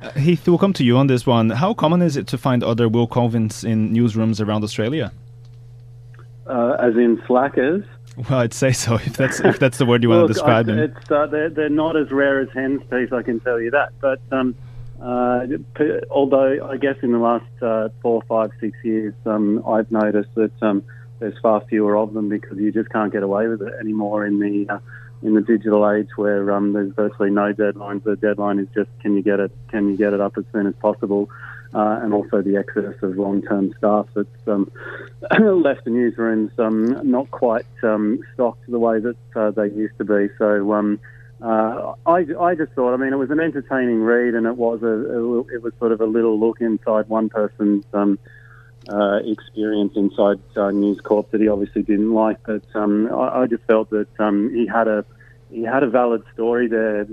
Uh, 0.00 0.10
Heath, 0.12 0.46
we'll 0.46 0.58
come 0.58 0.74
to 0.74 0.84
you 0.84 0.96
on 0.96 1.06
this 1.06 1.26
one. 1.26 1.50
How 1.50 1.74
common 1.74 2.02
is 2.02 2.16
it 2.16 2.26
to 2.28 2.38
find 2.38 2.62
other 2.62 2.88
Will 2.88 3.08
Colvins 3.08 3.64
in 3.64 3.92
newsrooms 3.92 4.44
around 4.44 4.62
Australia? 4.62 5.12
uh, 6.48 6.76
as 6.80 6.96
in 6.96 7.22
slackers. 7.26 7.84
Well, 8.16 8.40
I'd 8.40 8.54
say 8.54 8.72
so 8.72 8.96
if 8.96 9.16
that's 9.16 9.40
if 9.40 9.58
that's 9.58 9.78
the 9.78 9.86
word 9.86 10.02
you 10.02 10.08
want 10.08 10.26
to 10.26 10.32
describe 10.34 10.68
I, 10.68 10.72
him. 10.72 10.78
It's, 10.78 11.10
uh, 11.10 11.26
they're, 11.26 11.50
they're 11.50 11.68
not 11.68 11.96
as 11.96 12.10
rare 12.10 12.40
as 12.40 12.48
hen's 12.52 12.82
teeth, 12.90 13.12
I 13.12 13.22
can 13.22 13.38
tell 13.40 13.60
you 13.60 13.70
that. 13.70 13.92
But 14.00 14.20
um, 14.32 14.56
uh, 15.00 15.46
although 16.10 16.68
I 16.68 16.76
guess 16.76 16.96
in 17.02 17.12
the 17.12 17.18
last 17.18 17.62
uh, 17.62 17.88
four, 18.02 18.22
five, 18.28 18.50
six 18.60 18.76
years, 18.82 19.14
um, 19.26 19.62
I've 19.66 19.90
noticed 19.90 20.34
that 20.34 20.62
um, 20.62 20.82
there's 21.18 21.38
far 21.40 21.62
fewer 21.68 21.96
of 21.96 22.14
them 22.14 22.28
because 22.28 22.58
you 22.58 22.72
just 22.72 22.90
can't 22.90 23.12
get 23.12 23.22
away 23.22 23.48
with 23.48 23.62
it 23.62 23.72
anymore 23.80 24.26
in 24.26 24.38
the 24.38 24.74
uh, 24.74 24.78
in 25.22 25.34
the 25.34 25.40
digital 25.40 25.88
age 25.90 26.08
where 26.16 26.52
um, 26.52 26.72
there's 26.72 26.92
virtually 26.94 27.30
no 27.30 27.52
deadlines. 27.52 28.04
The 28.04 28.16
deadline 28.16 28.58
is 28.58 28.68
just 28.74 28.90
can 29.00 29.16
you 29.16 29.22
get 29.22 29.40
it 29.40 29.52
can 29.68 29.90
you 29.90 29.96
get 29.96 30.12
it 30.12 30.20
up 30.20 30.36
as 30.36 30.44
soon 30.52 30.66
as 30.66 30.74
possible. 30.80 31.28
Uh, 31.74 32.00
and 32.02 32.14
also 32.14 32.40
the 32.40 32.56
exodus 32.56 32.96
of 33.02 33.18
long-term 33.18 33.74
staff 33.76 34.06
that's 34.14 34.48
um, 34.48 34.72
left 35.62 35.84
the 35.84 35.90
newsrooms 35.90 36.50
um, 36.58 36.98
not 37.06 37.30
quite 37.30 37.66
um, 37.82 38.18
stocked 38.32 38.64
the 38.70 38.78
way 38.78 38.98
that 38.98 39.16
uh, 39.36 39.50
they 39.50 39.68
used 39.68 39.92
to 39.98 40.04
be. 40.04 40.30
So 40.38 40.72
uh, 41.40 41.94
I, 42.06 42.26
I 42.40 42.54
just 42.54 42.72
thought, 42.72 42.94
I 42.94 42.96
mean, 42.96 43.12
it 43.12 43.16
was 43.16 43.30
an 43.30 43.40
entertaining 43.40 44.02
read, 44.02 44.34
and 44.34 44.46
it 44.46 44.56
was 44.56 44.82
a, 44.82 45.54
it 45.54 45.62
was 45.62 45.72
sort 45.78 45.92
of 45.92 46.00
a 46.00 46.06
little 46.06 46.38
look 46.38 46.60
inside 46.60 47.08
one 47.08 47.28
person's 47.28 47.84
um, 47.92 48.18
uh, 48.88 49.20
experience 49.24 49.92
inside 49.94 50.40
uh, 50.56 50.70
News 50.70 51.00
Corp 51.00 51.30
that 51.30 51.40
he 51.40 51.48
obviously 51.48 51.82
didn't 51.82 52.12
like. 52.12 52.38
But 52.44 52.64
um, 52.74 53.12
I, 53.12 53.42
I 53.42 53.46
just 53.46 53.62
felt 53.64 53.90
that 53.90 54.08
um, 54.18 54.52
he 54.52 54.66
had 54.66 54.88
a 54.88 55.04
he 55.50 55.62
had 55.62 55.82
a 55.82 55.88
valid 55.88 56.24
story 56.34 56.68
there, 56.68 57.06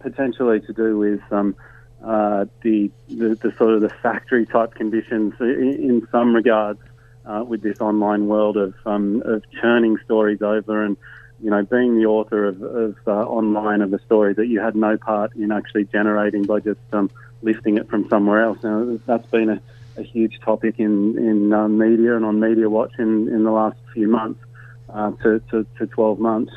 potentially 0.00 0.60
to 0.60 0.72
do 0.72 0.98
with. 0.98 1.20
Um, 1.30 1.56
uh, 2.04 2.44
the, 2.62 2.90
the, 3.08 3.34
the 3.36 3.50
sort 3.56 3.72
of 3.72 3.80
the 3.80 3.88
factory 3.88 4.44
type 4.44 4.74
conditions 4.74 5.32
in, 5.40 5.72
in 5.72 6.08
some 6.12 6.34
regards 6.34 6.78
uh, 7.24 7.42
with 7.46 7.62
this 7.62 7.80
online 7.80 8.26
world 8.26 8.58
of 8.58 8.74
um, 8.84 9.22
of 9.24 9.42
churning 9.62 9.96
stories 10.04 10.42
over 10.42 10.84
and 10.84 10.98
you 11.44 11.50
know 11.50 11.62
being 11.62 11.96
the 11.96 12.06
author 12.06 12.46
of, 12.46 12.62
of 12.62 12.96
uh, 13.06 13.10
online 13.10 13.82
of 13.82 13.92
a 13.92 14.00
story 14.00 14.32
that 14.32 14.46
you 14.46 14.60
had 14.60 14.74
no 14.74 14.96
part 14.96 15.36
in 15.36 15.52
actually 15.52 15.84
generating 15.84 16.44
by 16.44 16.58
just 16.58 16.80
um, 16.94 17.10
lifting 17.42 17.76
it 17.76 17.88
from 17.90 18.08
somewhere 18.08 18.42
else. 18.42 18.58
Now 18.62 18.98
that's 19.04 19.26
been 19.26 19.50
a, 19.50 19.60
a 19.98 20.02
huge 20.02 20.40
topic 20.40 20.76
in 20.78 21.18
in 21.18 21.52
uh, 21.52 21.68
media 21.68 22.16
and 22.16 22.24
on 22.24 22.40
Media 22.40 22.70
Watch 22.70 22.94
in, 22.98 23.28
in 23.28 23.44
the 23.44 23.50
last 23.50 23.76
few 23.92 24.08
months 24.08 24.40
uh, 24.88 25.10
to, 25.22 25.40
to, 25.50 25.66
to 25.78 25.86
12 25.86 26.18
months. 26.18 26.52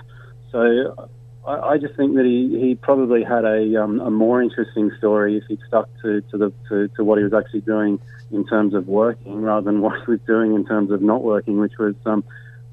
So 0.51 1.09
I, 1.45 1.71
I 1.71 1.77
just 1.77 1.95
think 1.95 2.15
that 2.15 2.25
he, 2.25 2.57
he 2.59 2.75
probably 2.75 3.23
had 3.23 3.43
a, 3.43 3.83
um, 3.83 3.99
a 3.99 4.11
more 4.11 4.41
interesting 4.41 4.91
story 4.97 5.37
if 5.37 5.43
he'd 5.47 5.59
stuck 5.67 5.89
to, 6.01 6.21
to, 6.21 6.37
the, 6.37 6.53
to, 6.69 6.87
to 6.89 7.03
what 7.03 7.17
he 7.17 7.23
was 7.23 7.33
actually 7.33 7.61
doing 7.61 7.99
in 8.31 8.45
terms 8.45 8.73
of 8.73 8.87
working 8.87 9.41
rather 9.41 9.65
than 9.65 9.81
what 9.81 9.99
he 10.05 10.11
was 10.11 10.19
doing 10.27 10.53
in 10.53 10.65
terms 10.65 10.91
of 10.91 11.01
not 11.01 11.23
working, 11.23 11.59
which 11.59 11.77
was 11.77 11.95
um, 12.05 12.23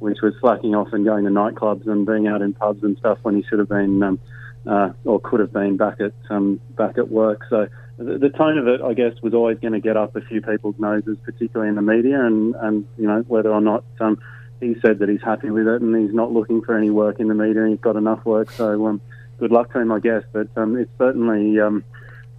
which 0.05 0.21
was 0.23 0.35
slacking 0.39 0.75
off 0.75 0.89
and 0.93 1.03
going 1.03 1.25
to 1.25 1.31
nightclubs 1.31 1.89
and 1.89 2.05
being 2.05 2.27
out 2.27 2.43
in 2.43 2.53
pubs 2.53 2.83
and 2.83 2.99
stuff 2.99 3.19
when 3.23 3.35
he 3.35 3.43
should 3.49 3.59
have 3.59 3.71
been 3.71 4.03
um, 4.03 4.21
uh, 4.67 4.91
or 5.05 5.19
could 5.19 5.41
have 5.41 5.53
been 5.53 5.79
back 5.79 5.99
at 5.99 6.13
um, 6.29 6.61
back 6.77 6.99
at 6.99 7.11
work. 7.11 7.41
So 7.49 7.69
the, 7.97 8.19
the 8.19 8.29
tone 8.29 8.59
of 8.59 8.69
it, 8.69 8.83
I 8.83 8.93
guess, 8.93 9.15
was 9.23 9.33
always 9.33 9.59
going 9.61 9.73
to 9.73 9.81
get 9.81 9.97
up 9.97 10.15
a 10.15 10.21
few 10.21 10.43
people's 10.43 10.75
noses, 10.79 11.17
particularly 11.25 11.71
in 11.71 11.75
the 11.77 11.83
media, 11.83 12.23
and, 12.23 12.55
and 12.57 12.87
you 12.99 13.07
know 13.07 13.25
whether 13.29 13.51
or 13.51 13.63
not 13.63 13.83
um, 13.99 14.19
he 14.61 14.77
said 14.83 14.99
that 14.99 15.09
he's 15.09 15.23
happy 15.23 15.49
with 15.49 15.67
it 15.67 15.81
and 15.81 15.97
he's 15.97 16.15
not 16.15 16.33
looking 16.33 16.61
for 16.61 16.77
any 16.77 16.91
work 16.91 17.19
in 17.19 17.29
the 17.29 17.35
media 17.35 17.67
he's 17.67 17.81
got 17.81 17.97
enough 17.97 18.25
work. 18.27 18.51
So 18.51 18.87
um, 18.87 19.01
good 19.39 19.53
luck 19.53 19.73
to 19.73 19.81
him, 19.81 19.91
I 19.91 20.01
guess. 20.01 20.23
But 20.33 20.49
um, 20.57 20.77
it's 20.77 20.91
certainly 20.99 21.59
um, 21.61 21.83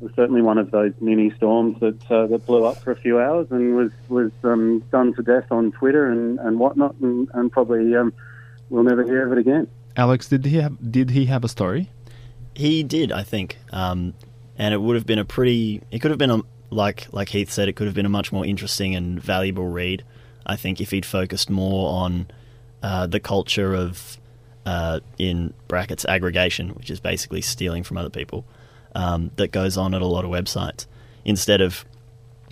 was 0.05 0.13
certainly 0.15 0.43
one 0.43 0.59
of 0.59 0.69
those 0.69 0.93
mini 1.01 1.31
storms 1.31 1.79
that 1.79 2.11
uh, 2.11 2.27
that 2.27 2.45
blew 2.45 2.63
up 2.63 2.77
for 2.77 2.91
a 2.91 2.95
few 2.95 3.19
hours 3.19 3.47
and 3.49 3.75
was 3.75 3.91
was 4.07 4.31
um, 4.43 4.79
done 4.91 5.13
to 5.15 5.23
death 5.23 5.51
on 5.51 5.71
Twitter 5.71 6.11
and, 6.11 6.39
and 6.39 6.59
whatnot, 6.59 6.95
and, 7.01 7.27
and 7.33 7.51
probably 7.51 7.95
um, 7.95 8.13
we'll 8.69 8.83
never 8.83 9.03
hear 9.03 9.25
of 9.25 9.31
it 9.31 9.39
again. 9.39 9.67
Alex, 9.97 10.29
did 10.29 10.45
he 10.45 10.57
have 10.57 10.91
did 10.91 11.09
he 11.09 11.25
have 11.25 11.43
a 11.43 11.49
story? 11.49 11.89
He 12.53 12.83
did, 12.83 13.11
I 13.11 13.23
think, 13.23 13.57
um, 13.71 14.13
and 14.57 14.73
it 14.75 14.77
would 14.77 14.95
have 14.95 15.07
been 15.07 15.19
a 15.19 15.25
pretty. 15.25 15.81
It 15.89 15.99
could 15.99 16.11
have 16.11 16.19
been 16.19 16.29
a 16.29 16.41
like 16.69 17.07
like 17.11 17.29
Heath 17.29 17.51
said, 17.51 17.67
it 17.67 17.75
could 17.75 17.87
have 17.87 17.95
been 17.95 18.05
a 18.05 18.09
much 18.09 18.31
more 18.31 18.45
interesting 18.45 18.95
and 18.95 19.19
valuable 19.19 19.67
read. 19.67 20.03
I 20.45 20.55
think 20.55 20.79
if 20.79 20.91
he'd 20.91 21.05
focused 21.05 21.49
more 21.49 21.89
on 21.89 22.27
uh, 22.83 23.07
the 23.07 23.19
culture 23.19 23.73
of 23.73 24.19
uh, 24.67 24.99
in 25.17 25.55
brackets 25.67 26.05
aggregation, 26.05 26.69
which 26.69 26.91
is 26.91 26.99
basically 26.99 27.41
stealing 27.41 27.83
from 27.83 27.97
other 27.97 28.11
people, 28.11 28.45
um, 28.95 29.29
that 29.35 29.51
goes 29.51 29.77
on 29.77 29.93
at 29.93 30.01
a 30.01 30.07
lot 30.07 30.25
of 30.25 30.31
websites, 30.31 30.87
instead 31.23 31.61
of 31.61 31.85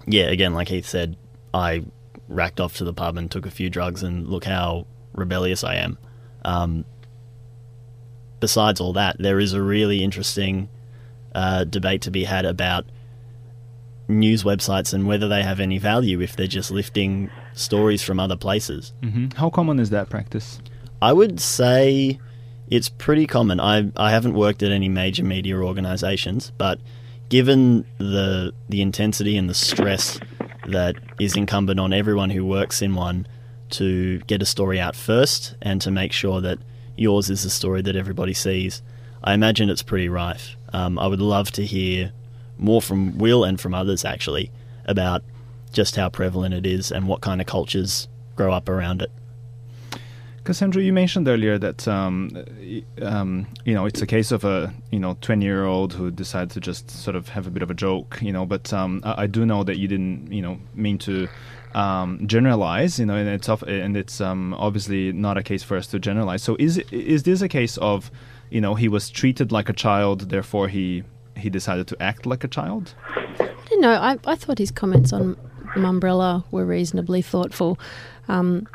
yeah, 0.05 0.25
again, 0.25 0.53
like 0.53 0.67
Heath 0.67 0.85
said, 0.85 1.15
I 1.53 1.83
racked 2.27 2.59
off 2.59 2.77
to 2.77 2.83
the 2.83 2.93
pub 2.93 3.17
and 3.17 3.29
took 3.31 3.45
a 3.45 3.51
few 3.51 3.69
drugs 3.69 4.03
and 4.03 4.27
look 4.27 4.45
how 4.45 4.85
rebellious 5.13 5.63
I 5.63 5.75
am. 5.75 5.97
Um, 6.43 6.85
besides 8.39 8.81
all 8.81 8.93
that, 8.93 9.17
there 9.19 9.39
is 9.39 9.53
a 9.53 9.61
really 9.61 10.03
interesting 10.03 10.69
uh, 11.33 11.63
debate 11.63 12.01
to 12.03 12.11
be 12.11 12.25
had 12.25 12.45
about 12.45 12.85
news 14.07 14.43
websites 14.43 14.93
and 14.93 15.07
whether 15.07 15.27
they 15.27 15.41
have 15.41 15.59
any 15.59 15.77
value 15.77 16.19
if 16.19 16.35
they're 16.35 16.47
just 16.47 16.71
lifting 16.71 17.29
stories 17.53 18.03
from 18.03 18.19
other 18.19 18.35
places. 18.35 18.93
hmm 19.01 19.27
How 19.35 19.49
common 19.49 19.79
is 19.79 19.89
that 19.91 20.09
practice? 20.09 20.59
I 21.01 21.13
would 21.13 21.39
say 21.39 22.19
it's 22.73 22.89
pretty 22.89 23.27
common. 23.27 23.59
I 23.59 23.91
I 23.95 24.09
haven't 24.09 24.33
worked 24.33 24.63
at 24.63 24.71
any 24.71 24.89
major 24.89 25.23
media 25.23 25.57
organizations, 25.57 26.51
but 26.57 26.79
given 27.29 27.85
the 27.99 28.51
the 28.67 28.81
intensity 28.81 29.37
and 29.37 29.47
the 29.47 29.53
stress 29.53 30.19
that 30.67 30.95
is 31.19 31.35
incumbent 31.35 31.79
on 31.79 31.93
everyone 31.93 32.31
who 32.31 32.43
works 32.43 32.81
in 32.81 32.95
one 32.95 33.27
to 33.69 34.19
get 34.21 34.41
a 34.41 34.45
story 34.45 34.79
out 34.79 34.95
first 34.95 35.55
and 35.61 35.81
to 35.81 35.91
make 35.91 36.11
sure 36.11 36.41
that 36.41 36.57
yours 36.97 37.29
is 37.29 37.43
the 37.43 37.49
story 37.51 37.83
that 37.83 37.95
everybody 37.95 38.33
sees, 38.33 38.81
I 39.23 39.35
imagine 39.35 39.69
it's 39.69 39.83
pretty 39.83 40.09
rife. 40.09 40.55
Um, 40.71 40.97
I 40.97 41.05
would 41.05 41.21
love 41.21 41.51
to 41.51 41.65
hear 41.65 42.11
more 42.57 42.81
from 42.81 43.19
Will 43.19 43.43
and 43.43 43.61
from 43.61 43.75
others 43.75 44.03
actually 44.03 44.49
about 44.85 45.23
just 45.71 45.95
how 45.95 46.09
prevalent 46.09 46.55
it 46.55 46.65
is 46.65 46.91
and 46.91 47.07
what 47.07 47.21
kind 47.21 47.39
of 47.39 47.45
cultures 47.45 48.07
grow 48.35 48.51
up 48.51 48.67
around 48.67 49.03
it. 49.03 49.11
Cassandra, 50.43 50.81
you 50.81 50.91
mentioned 50.91 51.27
earlier 51.29 51.57
that 51.57 51.87
um, 51.87 52.29
um, 53.01 53.47
you 53.63 53.73
know 53.73 53.85
it's 53.85 54.01
a 54.01 54.05
case 54.05 54.31
of 54.31 54.43
a 54.43 54.73
you 54.91 54.99
know 54.99 55.17
twenty 55.21 55.45
year 55.45 55.65
old 55.65 55.93
who 55.93 56.11
decided 56.11 56.51
to 56.51 56.59
just 56.59 56.91
sort 56.91 57.15
of 57.15 57.29
have 57.29 57.47
a 57.47 57.49
bit 57.49 57.63
of 57.63 57.71
a 57.71 57.73
joke, 57.73 58.19
you 58.21 58.33
know. 58.33 58.45
But 58.45 58.73
um, 58.73 59.01
I, 59.05 59.23
I 59.23 59.27
do 59.27 59.45
know 59.45 59.63
that 59.63 59.77
you 59.77 59.87
didn't 59.87 60.31
you 60.31 60.41
know 60.41 60.59
mean 60.73 60.97
to 60.99 61.29
um, 61.75 62.27
generalize, 62.27 62.99
you 62.99 63.05
know, 63.05 63.15
and 63.15 63.29
it's 63.29 63.47
of, 63.47 63.63
and 63.63 63.95
it's 63.95 64.19
um, 64.19 64.53
obviously 64.55 65.13
not 65.13 65.37
a 65.37 65.43
case 65.43 65.63
for 65.63 65.77
us 65.77 65.87
to 65.87 65.99
generalize. 65.99 66.43
So 66.43 66.57
is 66.59 66.77
is 66.91 67.23
this 67.23 67.41
a 67.41 67.47
case 67.47 67.77
of 67.77 68.11
you 68.49 68.59
know 68.59 68.75
he 68.75 68.89
was 68.89 69.09
treated 69.09 69.51
like 69.53 69.69
a 69.69 69.73
child, 69.73 70.29
therefore 70.29 70.67
he 70.67 71.03
he 71.37 71.49
decided 71.49 71.87
to 71.87 72.01
act 72.01 72.25
like 72.25 72.43
a 72.43 72.49
child? 72.49 72.95
I 73.39 73.49
don't 73.69 73.81
know. 73.81 73.93
I, 73.93 74.17
I 74.25 74.35
thought 74.35 74.57
his 74.57 74.71
comments 74.71 75.13
on 75.13 75.37
Mumbrella 75.75 76.43
were 76.51 76.65
reasonably 76.65 77.21
thoughtful. 77.21 77.79
Um, 78.27 78.67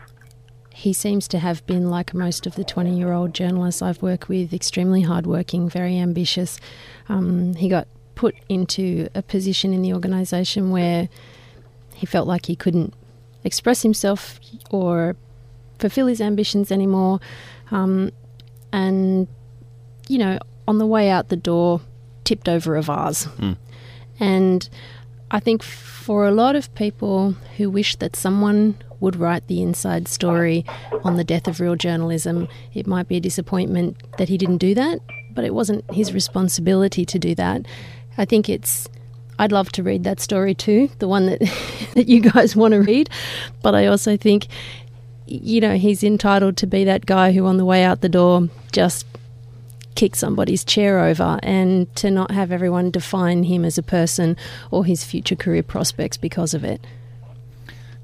he 0.78 0.92
seems 0.92 1.26
to 1.26 1.40
have 1.40 1.66
been, 1.66 1.90
like 1.90 2.14
most 2.14 2.46
of 2.46 2.54
the 2.54 2.62
20 2.62 2.96
year 2.96 3.12
old 3.12 3.34
journalists 3.34 3.82
I've 3.82 4.00
worked 4.00 4.28
with, 4.28 4.54
extremely 4.54 5.02
hardworking, 5.02 5.68
very 5.68 5.98
ambitious. 5.98 6.60
Um, 7.08 7.54
he 7.54 7.68
got 7.68 7.88
put 8.14 8.36
into 8.48 9.08
a 9.12 9.20
position 9.20 9.74
in 9.74 9.82
the 9.82 9.92
organisation 9.92 10.70
where 10.70 11.08
he 11.96 12.06
felt 12.06 12.28
like 12.28 12.46
he 12.46 12.54
couldn't 12.54 12.94
express 13.42 13.82
himself 13.82 14.38
or 14.70 15.16
fulfill 15.80 16.06
his 16.06 16.20
ambitions 16.20 16.70
anymore. 16.70 17.18
Um, 17.72 18.12
and, 18.72 19.26
you 20.06 20.18
know, 20.18 20.38
on 20.68 20.78
the 20.78 20.86
way 20.86 21.10
out 21.10 21.28
the 21.28 21.36
door, 21.36 21.80
tipped 22.22 22.48
over 22.48 22.76
a 22.76 22.82
vase. 22.82 23.26
And 24.20 24.68
I 25.32 25.40
think 25.40 25.64
for 25.64 26.24
a 26.24 26.30
lot 26.30 26.54
of 26.54 26.72
people 26.76 27.32
who 27.56 27.68
wish 27.68 27.96
that 27.96 28.14
someone 28.14 28.76
would 29.00 29.16
write 29.16 29.46
the 29.46 29.62
inside 29.62 30.08
story 30.08 30.64
on 31.04 31.16
the 31.16 31.24
death 31.24 31.46
of 31.48 31.60
real 31.60 31.76
journalism, 31.76 32.48
it 32.74 32.86
might 32.86 33.08
be 33.08 33.16
a 33.16 33.20
disappointment 33.20 33.96
that 34.18 34.28
he 34.28 34.38
didn't 34.38 34.58
do 34.58 34.74
that, 34.74 35.00
but 35.30 35.44
it 35.44 35.54
wasn't 35.54 35.88
his 35.92 36.12
responsibility 36.12 37.04
to 37.04 37.18
do 37.18 37.34
that. 37.34 37.66
I 38.16 38.24
think 38.24 38.48
it's 38.48 38.88
I'd 39.40 39.52
love 39.52 39.70
to 39.72 39.84
read 39.84 40.02
that 40.02 40.18
story 40.18 40.54
too, 40.54 40.90
the 40.98 41.06
one 41.06 41.26
that 41.26 41.40
that 41.94 42.08
you 42.08 42.20
guys 42.20 42.56
want 42.56 42.72
to 42.72 42.82
read, 42.82 43.08
but 43.62 43.74
I 43.74 43.86
also 43.86 44.16
think 44.16 44.48
you 45.28 45.60
know, 45.60 45.76
he's 45.76 46.02
entitled 46.02 46.56
to 46.56 46.66
be 46.66 46.84
that 46.84 47.06
guy 47.06 47.32
who 47.32 47.46
on 47.46 47.58
the 47.58 47.64
way 47.64 47.84
out 47.84 48.00
the 48.00 48.08
door 48.08 48.48
just 48.72 49.06
kick 49.94 50.14
somebody's 50.14 50.64
chair 50.64 51.00
over 51.00 51.38
and 51.42 51.94
to 51.96 52.10
not 52.10 52.30
have 52.30 52.52
everyone 52.52 52.90
define 52.90 53.42
him 53.42 53.64
as 53.64 53.76
a 53.76 53.82
person 53.82 54.36
or 54.70 54.84
his 54.84 55.04
future 55.04 55.36
career 55.36 55.62
prospects 55.62 56.16
because 56.16 56.54
of 56.54 56.64
it. 56.64 56.80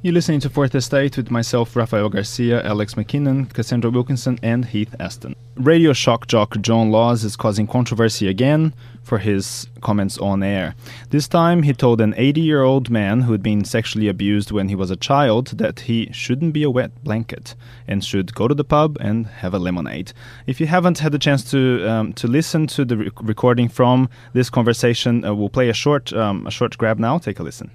You're 0.04 0.12
listening 0.12 0.40
to 0.40 0.50
Fourth 0.50 0.75
Estate 0.75 1.16
with 1.16 1.30
myself, 1.30 1.75
Rafael 1.75 2.11
Garcia, 2.11 2.62
Alex 2.62 2.92
McKinnon, 2.92 3.50
Cassandra 3.50 3.90
Wilkinson, 3.90 4.38
and 4.42 4.66
Heath 4.66 4.94
Aston. 5.00 5.34
Radio 5.56 5.94
shock 5.94 6.26
jock 6.26 6.61
John 6.61 6.90
Laws 6.90 7.25
is 7.25 7.37
causing 7.37 7.66
controversy 7.66 8.28
again 8.28 8.75
for 9.02 9.16
his 9.16 9.66
comments 9.80 10.18
on 10.18 10.42
air. 10.42 10.75
This 11.08 11.26
time, 11.26 11.62
he 11.62 11.73
told 11.73 12.02
an 12.02 12.12
80 12.18 12.42
year 12.42 12.61
old 12.61 12.90
man 12.90 13.23
who 13.23 13.32
had 13.32 13.42
been 13.42 13.64
sexually 13.64 14.06
abused 14.08 14.52
when 14.52 14.68
he 14.68 14.75
was 14.75 14.90
a 14.90 14.96
child 14.96 15.56
that 15.56 15.80
he 15.80 16.12
shouldn't 16.12 16.52
be 16.52 16.64
a 16.64 16.70
wet 16.70 17.02
blanket 17.02 17.54
and 17.88 18.04
should 18.04 18.34
go 18.34 18.46
to 18.46 18.54
the 18.54 18.62
pub 18.62 18.99
and 19.00 19.26
have 19.26 19.54
a 19.54 19.58
lemonade. 19.58 20.12
If 20.46 20.61
you 20.61 20.66
haven't 20.66 20.99
had 20.99 21.12
the 21.12 21.18
chance 21.18 21.50
to 21.52 21.88
um, 21.88 22.12
to 22.12 22.28
listen 22.28 22.66
to 22.66 22.84
the 22.84 22.99
re- 22.99 23.11
recording 23.23 23.70
from 23.70 24.11
this 24.34 24.50
conversation, 24.50 25.25
uh, 25.25 25.32
we'll 25.32 25.49
play 25.49 25.70
a 25.70 25.73
short 25.73 26.12
um, 26.12 26.46
a 26.46 26.50
short 26.50 26.76
grab 26.76 26.99
now. 26.99 27.16
Take 27.16 27.38
a 27.38 27.42
listen. 27.42 27.70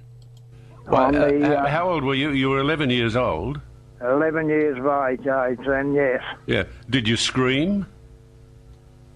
Well, 0.90 1.12
the, 1.12 1.58
uh, 1.58 1.62
uh, 1.62 1.68
how 1.68 1.88
old 1.88 2.02
were 2.02 2.14
you? 2.14 2.30
You 2.30 2.50
were 2.50 2.58
11 2.58 2.90
years 2.90 3.14
old. 3.14 3.60
11 4.02 4.48
years 4.48 4.78
of 4.78 4.86
age, 4.86 5.20
age, 5.20 5.66
and 5.66 5.94
yes. 5.94 6.22
Yeah. 6.46 6.64
Did 6.88 7.06
you 7.06 7.16
scream? 7.16 7.86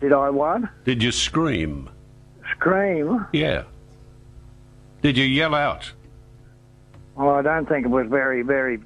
Did 0.00 0.12
I 0.12 0.30
what? 0.30 0.62
Did 0.84 1.02
you 1.02 1.10
scream? 1.10 1.88
Scream? 2.52 3.26
Yeah. 3.32 3.64
Did 5.02 5.16
you 5.16 5.24
yell 5.24 5.54
out? 5.54 5.90
Well, 7.16 7.30
I 7.30 7.42
don't 7.42 7.68
think 7.68 7.86
it 7.86 7.90
was 7.90 8.06
very, 8.08 8.42
very 8.42 8.78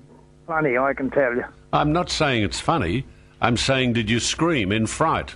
funny, 0.46 0.78
I 0.78 0.94
can 0.94 1.10
tell 1.10 1.34
you. 1.34 1.44
I'm 1.72 1.92
not 1.92 2.10
saying 2.10 2.42
it's 2.42 2.60
funny. 2.60 3.04
I'm 3.40 3.56
saying, 3.56 3.92
did 3.92 4.08
you 4.08 4.20
scream 4.20 4.72
in 4.72 4.86
fright? 4.86 5.34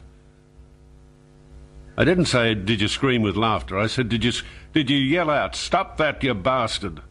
I 1.96 2.04
didn't 2.04 2.26
say, 2.26 2.54
did 2.54 2.80
you 2.80 2.88
scream 2.88 3.22
with 3.22 3.36
laughter. 3.36 3.78
I 3.78 3.86
said, 3.86 4.08
did 4.08 4.24
you, 4.24 4.32
did 4.72 4.88
you 4.88 4.96
yell 4.96 5.28
out, 5.28 5.54
stop 5.54 5.98
that, 5.98 6.22
you 6.22 6.32
bastard? 6.34 7.02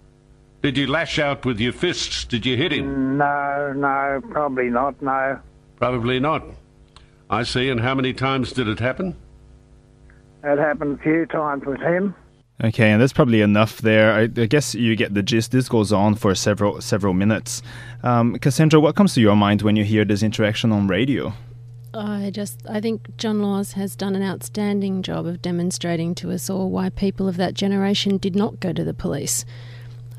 Did 0.62 0.78
you 0.78 0.88
lash 0.88 1.18
out 1.18 1.44
with 1.44 1.60
your 1.60 1.74
fists? 1.74 2.24
Did 2.24 2.46
you 2.46 2.56
hit 2.56 2.72
him? 2.72 3.18
No, 3.18 3.74
no, 3.76 4.22
probably 4.30 4.70
not, 4.70 5.02
no. 5.02 5.40
Probably 5.78 6.20
not. 6.20 6.46
I 7.30 7.44
see. 7.44 7.70
And 7.70 7.80
how 7.80 7.96
many 7.96 8.14
times 8.14 8.52
did 8.52 8.68
it 8.68 8.80
happen? 8.80 9.16
It 10.44 10.60
happened 10.60 11.00
a 11.00 11.04
few 11.04 11.26
times 11.26 11.66
with 11.66 11.80
him. 11.80 12.14
Okay, 12.64 12.92
and 12.92 13.02
that's 13.02 13.14
probably 13.14 13.42
enough 13.42 13.80
there. 13.80 14.14
I, 14.14 14.22
I 14.22 14.46
guess 14.46 14.76
you 14.76 14.96
get 14.96 15.16
the 15.16 15.24
gist. 15.24 15.52
This 15.52 15.68
goes 15.68 15.92
on 15.92 16.14
for 16.14 16.36
several 16.36 16.80
several 16.80 17.16
minutes. 17.16 17.64
Um, 18.04 18.38
Cassandra, 18.38 18.80
what 18.80 18.96
comes 18.96 19.16
to 19.16 19.22
your 19.22 19.36
mind 19.36 19.64
when 19.64 19.76
you 19.76 19.84
hear 19.84 20.06
this 20.06 20.22
interaction 20.22 20.72
on 20.72 20.88
radio? 20.88 21.34
I 21.96 22.30
just 22.32 22.62
I 22.70 22.80
think 22.80 23.18
John 23.18 23.42
Laws 23.42 23.74
has 23.74 23.96
done 23.96 24.16
an 24.16 24.22
outstanding 24.22 25.02
job 25.02 25.26
of 25.26 25.42
demonstrating 25.42 26.14
to 26.16 26.32
us 26.32 26.52
all 26.52 26.70
why 26.70 26.90
people 26.90 27.28
of 27.28 27.38
that 27.38 27.56
generation 27.56 28.18
did 28.18 28.36
not 28.36 28.60
go 28.60 28.72
to 28.74 28.84
the 28.84 28.94
police. 28.94 29.44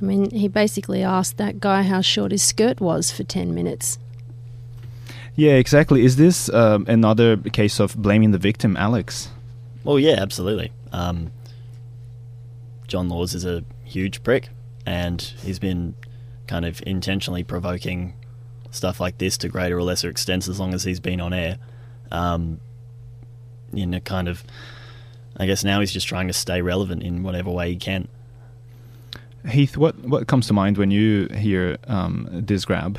I 0.03 0.05
mean, 0.05 0.31
he 0.31 0.49
basically 0.49 1.05
asked 1.05 1.37
that 1.37 1.61
guy 1.61 1.83
how 1.83 2.01
short 2.01 2.33
his 2.33 2.43
skirt 2.43 2.81
was 2.81 3.13
for 3.13 3.23
10 3.23 3.55
minutes. 3.55 3.99
Yeah, 5.37 5.53
exactly. 5.53 6.05
Is 6.05 6.17
this 6.17 6.49
um, 6.51 6.85
another 6.89 7.37
case 7.37 7.79
of 7.79 7.97
blaming 7.97 8.33
the 8.33 8.39
victim, 8.39 8.77
Alex? 8.77 9.31
Well, 9.85 10.01
yeah, 10.01 10.17
absolutely. 10.19 10.73
Um, 10.93 11.31
John 12.89 13.09
Laws 13.09 13.33
is 13.35 13.45
a 13.45 13.65
huge 13.85 14.23
prick, 14.25 14.49
and 14.85 15.23
he's 15.43 15.61
been 15.61 15.95
kind 16.49 16.65
of 16.65 16.83
intentionally 16.85 17.45
provoking 17.45 18.15
stuff 18.73 18.99
like 18.99 19.19
this 19.19 19.39
to 19.39 19.49
greater 19.49 19.79
or 19.79 19.83
lesser 19.83 20.11
extents 20.11 20.49
as 20.49 20.59
long 20.59 20.75
as 20.75 20.83
he's 20.83 21.01
been 21.01 21.21
on 21.21 21.33
air. 21.33 21.59
Um, 22.11 22.61
you 23.73 23.87
know, 23.87 24.01
kind 24.01 24.29
of, 24.29 24.43
I 25.37 25.47
guess 25.47 25.63
now 25.63 25.81
he's 25.81 25.93
just 25.93 26.09
trying 26.09 26.27
to 26.27 26.35
stay 26.35 26.61
relevant 26.61 27.03
in 27.03 27.23
whatever 27.23 27.51
way 27.51 27.71
he 27.71 27.77
can. 27.77 28.09
Heath, 29.49 29.77
what, 29.77 29.99
what 30.01 30.27
comes 30.27 30.47
to 30.49 30.53
mind 30.53 30.79
when 30.79 30.91
you 30.91 31.29
hear 31.29 31.77
um, 31.89 32.29
this 32.31 32.65
grab? 32.65 32.99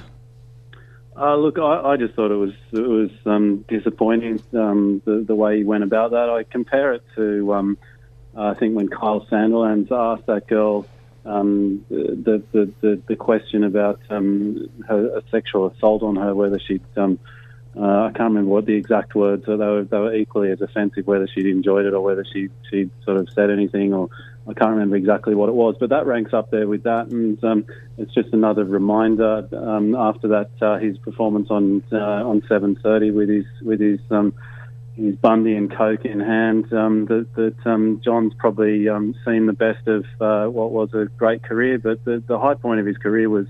Uh, 1.15 1.35
look, 1.35 1.59
I, 1.59 1.91
I 1.91 1.97
just 1.97 2.15
thought 2.15 2.31
it 2.31 2.35
was 2.35 2.53
it 2.71 2.87
was 2.87 3.11
um, 3.25 3.63
disappointing 3.67 4.41
um, 4.53 5.01
the 5.05 5.23
the 5.25 5.35
way 5.35 5.57
he 5.57 5.63
went 5.63 5.83
about 5.83 6.11
that. 6.11 6.29
I 6.29 6.43
compare 6.43 6.93
it 6.93 7.03
to 7.15 7.53
um, 7.53 7.77
I 8.35 8.55
think 8.55 8.75
when 8.75 8.87
Kyle 8.87 9.25
Sandilands 9.27 9.91
asked 9.91 10.25
that 10.25 10.47
girl 10.47 10.87
um, 11.25 11.85
the, 11.89 12.41
the 12.51 12.73
the 12.81 13.01
the 13.07 13.15
question 13.15 13.63
about 13.63 14.01
um, 14.09 14.69
her 14.87 15.17
a 15.17 15.23
sexual 15.29 15.67
assault 15.67 16.01
on 16.01 16.15
her, 16.15 16.33
whether 16.33 16.59
she'd 16.59 16.81
um, 16.97 17.19
uh, 17.75 18.05
I 18.05 18.11
can't 18.11 18.29
remember 18.29 18.51
what 18.51 18.65
the 18.65 18.73
exact 18.73 19.15
words, 19.15 19.43
but 19.45 19.57
they 19.57 19.65
were 19.65 19.83
they 19.83 19.97
were 19.97 20.15
equally 20.15 20.51
as 20.51 20.61
offensive, 20.61 21.07
whether 21.07 21.27
she'd 21.27 21.45
enjoyed 21.45 21.85
it 21.85 21.93
or 21.93 22.01
whether 22.01 22.25
she 22.25 22.49
she 22.69 22.89
sort 23.05 23.17
of 23.17 23.29
said 23.29 23.49
anything 23.49 23.93
or 23.93 24.09
I 24.45 24.53
can't 24.53 24.71
remember 24.71 24.97
exactly 24.97 25.35
what 25.35 25.47
it 25.47 25.55
was, 25.55 25.75
but 25.79 25.89
that 25.89 26.05
ranks 26.05 26.33
up 26.33 26.51
there 26.51 26.67
with 26.67 26.83
that, 26.83 27.07
and 27.07 27.41
um, 27.45 27.65
it's 27.97 28.13
just 28.13 28.33
another 28.33 28.65
reminder. 28.65 29.47
Um, 29.53 29.95
after 29.95 30.27
that, 30.29 30.49
uh, 30.61 30.79
his 30.79 30.97
performance 30.97 31.47
on 31.49 31.81
uh, 31.93 32.27
on 32.27 32.41
7:30 32.41 33.13
with 33.13 33.29
his 33.29 33.45
with 33.61 33.79
his 33.79 33.99
um, 34.11 34.33
his 34.97 35.15
Bundy 35.15 35.55
and 35.55 35.73
Coke 35.73 36.03
in 36.03 36.19
hand, 36.19 36.71
um, 36.73 37.05
that, 37.05 37.33
that 37.35 37.55
um, 37.65 38.01
John's 38.03 38.33
probably 38.37 38.89
um, 38.89 39.15
seen 39.25 39.45
the 39.45 39.53
best 39.53 39.87
of 39.87 40.05
uh, 40.19 40.47
what 40.47 40.71
was 40.71 40.93
a 40.93 41.05
great 41.17 41.41
career, 41.43 41.79
but 41.79 42.03
the, 42.03 42.21
the 42.27 42.37
high 42.37 42.55
point 42.55 42.79
of 42.79 42.85
his 42.85 42.97
career 42.97 43.29
was. 43.29 43.47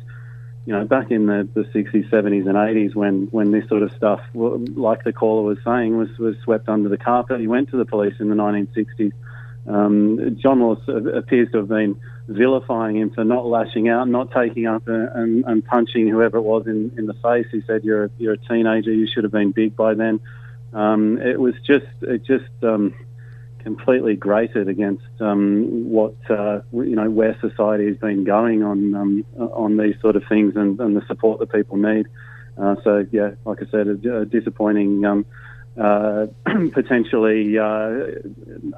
You 0.66 0.72
know, 0.72 0.86
back 0.86 1.12
in 1.12 1.26
the, 1.26 1.46
the 1.54 1.64
60s, 1.64 2.10
70s, 2.10 2.48
and 2.48 2.56
80s, 2.56 2.96
when, 2.96 3.28
when 3.32 3.52
this 3.52 3.68
sort 3.68 3.84
of 3.84 3.92
stuff, 3.98 4.22
like 4.34 5.04
the 5.04 5.12
caller 5.12 5.44
was 5.44 5.58
saying, 5.66 5.98
was, 5.98 6.08
was 6.18 6.38
swept 6.46 6.70
under 6.70 6.88
the 6.88 6.98
carpet, 6.98 7.42
he 7.42 7.48
went 7.48 7.72
to 7.72 7.76
the 7.76 7.84
police 7.84 8.14
in 8.22 8.30
the 8.30 8.36
1960s 8.36 9.12
um, 9.66 10.38
John 10.42 10.60
Laws 10.60 10.80
appears 10.88 11.52
to 11.52 11.60
have 11.60 11.70
been 11.70 12.00
vilifying 12.28 12.98
him 12.98 13.12
for 13.12 13.24
not 13.24 13.46
lashing 13.46 13.90
out, 13.90 14.08
not 14.08 14.32
taking 14.32 14.66
up 14.66 14.88
and, 14.88 15.46
and, 15.46 15.66
punching 15.66 16.08
whoever 16.08 16.38
it 16.38 16.42
was 16.42 16.68
in, 16.68 16.92
in 16.98 17.06
the 17.06 17.14
face. 17.16 17.48
He 17.52 17.62
said, 17.66 17.84
"You're 17.84 18.06
a, 18.06 18.10
you're 18.18 18.34
a 18.34 18.38
teenager. 18.38 18.92
You 18.92 19.08
should 19.08 19.24
have 19.24 19.32
been 19.32 19.52
big 19.52 19.76
by 19.76 19.94
then." 19.94 20.20
Um, 20.74 21.18
it 21.22 21.40
was 21.40 21.54
just 21.66 21.86
it 22.02 22.26
just 22.26 22.52
um, 22.62 22.94
completely 23.60 24.16
grated 24.16 24.68
against 24.68 25.06
um, 25.20 25.90
what 25.90 26.16
uh, 26.30 26.62
you 26.74 26.96
know 26.96 27.10
where 27.10 27.38
society 27.40 27.88
has 27.88 27.98
been 27.98 28.24
going 28.26 28.64
on 28.64 28.96
um, 28.96 29.26
on 29.38 29.78
these 29.78 29.96
sort 30.02 30.16
of 30.16 30.24
things 30.28 30.56
and, 30.56 30.80
and, 30.80 30.96
the 30.98 31.06
support 31.08 31.40
that 31.40 31.52
people 31.52 31.78
need. 31.78 32.08
Uh, 32.58 32.76
so 32.84 33.06
yeah, 33.12 33.32
like 33.46 33.62
I 33.62 33.66
said, 33.72 33.88
a, 33.88 34.22
a 34.22 34.26
disappointing 34.26 35.06
um, 35.06 35.26
uh, 35.80 36.28
potentially 36.74 37.58
uh, 37.58 38.06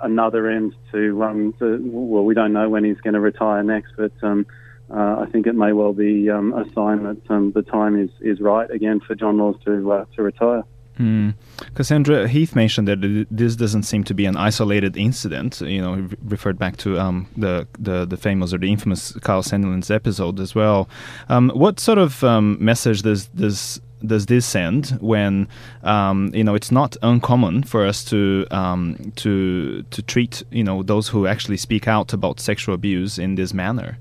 another 0.02 0.50
end 0.50 0.74
to, 0.92 1.24
um, 1.24 1.54
to, 1.60 1.80
well, 1.84 2.24
we 2.24 2.34
don't 2.34 2.54
know 2.54 2.70
when 2.70 2.84
he's 2.84 3.00
going 3.02 3.14
to 3.14 3.20
retire 3.20 3.64
next, 3.64 3.94
but 3.98 4.14
um, 4.22 4.46
uh, 4.90 5.18
I 5.20 5.26
think 5.32 5.48
it 5.48 5.56
may 5.56 5.74
well 5.74 5.94
be 5.94 6.30
um, 6.30 6.54
a 6.54 6.64
sign 6.74 7.04
that 7.04 7.30
um, 7.30 7.52
the 7.52 7.64
time 7.64 8.00
is, 8.00 8.12
is 8.22 8.40
right 8.40 8.70
again 8.70 9.02
for 9.06 9.16
John 9.16 9.38
Laws 9.38 9.56
to 9.66 9.92
uh, 9.92 10.06
to 10.16 10.24
retire. 10.24 10.64
Mm. 11.00 11.34
Cassandra 11.74 12.26
Heath 12.30 12.56
mentioned 12.56 12.88
that 12.88 13.28
this 13.30 13.58
doesn't 13.58 13.84
seem 13.84 14.06
to 14.06 14.14
be 14.14 14.26
an 14.26 14.38
isolated 14.38 14.96
incident. 14.96 15.60
You 15.60 15.82
know, 15.82 16.08
referred 16.24 16.58
back 16.58 16.78
to 16.78 16.98
um, 16.98 17.28
the, 17.36 17.68
the 17.78 18.06
the 18.06 18.16
famous 18.16 18.54
or 18.54 18.60
the 18.60 18.72
infamous 18.72 19.12
Kyle 19.20 19.44
Sandilands 19.44 19.94
episode 19.94 20.40
as 20.40 20.56
well. 20.56 20.88
Um, 21.28 21.52
what 21.54 21.82
sort 21.82 21.98
of 21.98 22.24
message 22.62 23.02
does 23.02 23.26
does 23.28 23.82
does 24.08 24.26
this 24.28 24.46
send 24.46 24.92
when 25.02 25.48
um, 25.84 26.32
you 26.34 26.44
know 26.44 26.56
it's 26.56 26.72
not 26.72 26.98
uncommon 27.02 27.64
for 27.64 27.86
us 27.86 28.04
to 28.06 28.46
um, 28.52 29.14
to 29.18 29.84
to 29.84 30.02
treat 30.02 30.44
you 30.52 30.64
know 30.64 30.84
those 30.84 31.10
who 31.10 31.28
actually 31.28 31.58
speak 31.58 31.88
out 31.88 32.14
about 32.14 32.40
sexual 32.40 32.76
abuse 32.76 33.18
in 33.18 33.36
this 33.36 33.54
manner? 33.54 33.98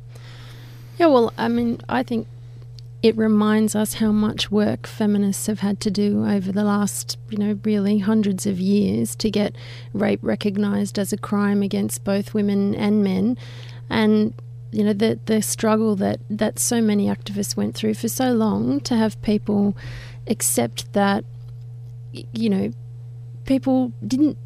Yeah, 0.98 1.06
well, 1.06 1.32
I 1.36 1.48
mean, 1.48 1.80
I 1.88 2.02
think 2.04 2.28
it 3.02 3.16
reminds 3.18 3.74
us 3.74 3.94
how 3.94 4.12
much 4.12 4.50
work 4.50 4.86
feminists 4.86 5.46
have 5.46 5.60
had 5.60 5.78
to 5.80 5.90
do 5.90 6.24
over 6.24 6.50
the 6.50 6.64
last, 6.64 7.18
you 7.28 7.36
know, 7.36 7.58
really 7.62 7.98
hundreds 7.98 8.46
of 8.46 8.58
years 8.58 9.14
to 9.16 9.30
get 9.30 9.54
rape 9.92 10.20
recognised 10.22 10.98
as 10.98 11.12
a 11.12 11.18
crime 11.18 11.62
against 11.62 12.02
both 12.04 12.32
women 12.32 12.74
and 12.74 13.04
men, 13.04 13.36
and 13.90 14.32
you 14.74 14.82
know 14.84 14.92
the 14.92 15.18
the 15.26 15.40
struggle 15.40 15.94
that 15.96 16.20
that 16.28 16.58
so 16.58 16.80
many 16.80 17.06
activists 17.06 17.56
went 17.56 17.74
through 17.74 17.94
for 17.94 18.08
so 18.08 18.32
long 18.32 18.80
to 18.80 18.96
have 18.96 19.20
people 19.22 19.76
accept 20.26 20.92
that, 20.92 21.24
you 22.32 22.48
know, 22.48 22.72
people 23.46 23.92
didn't. 24.06 24.38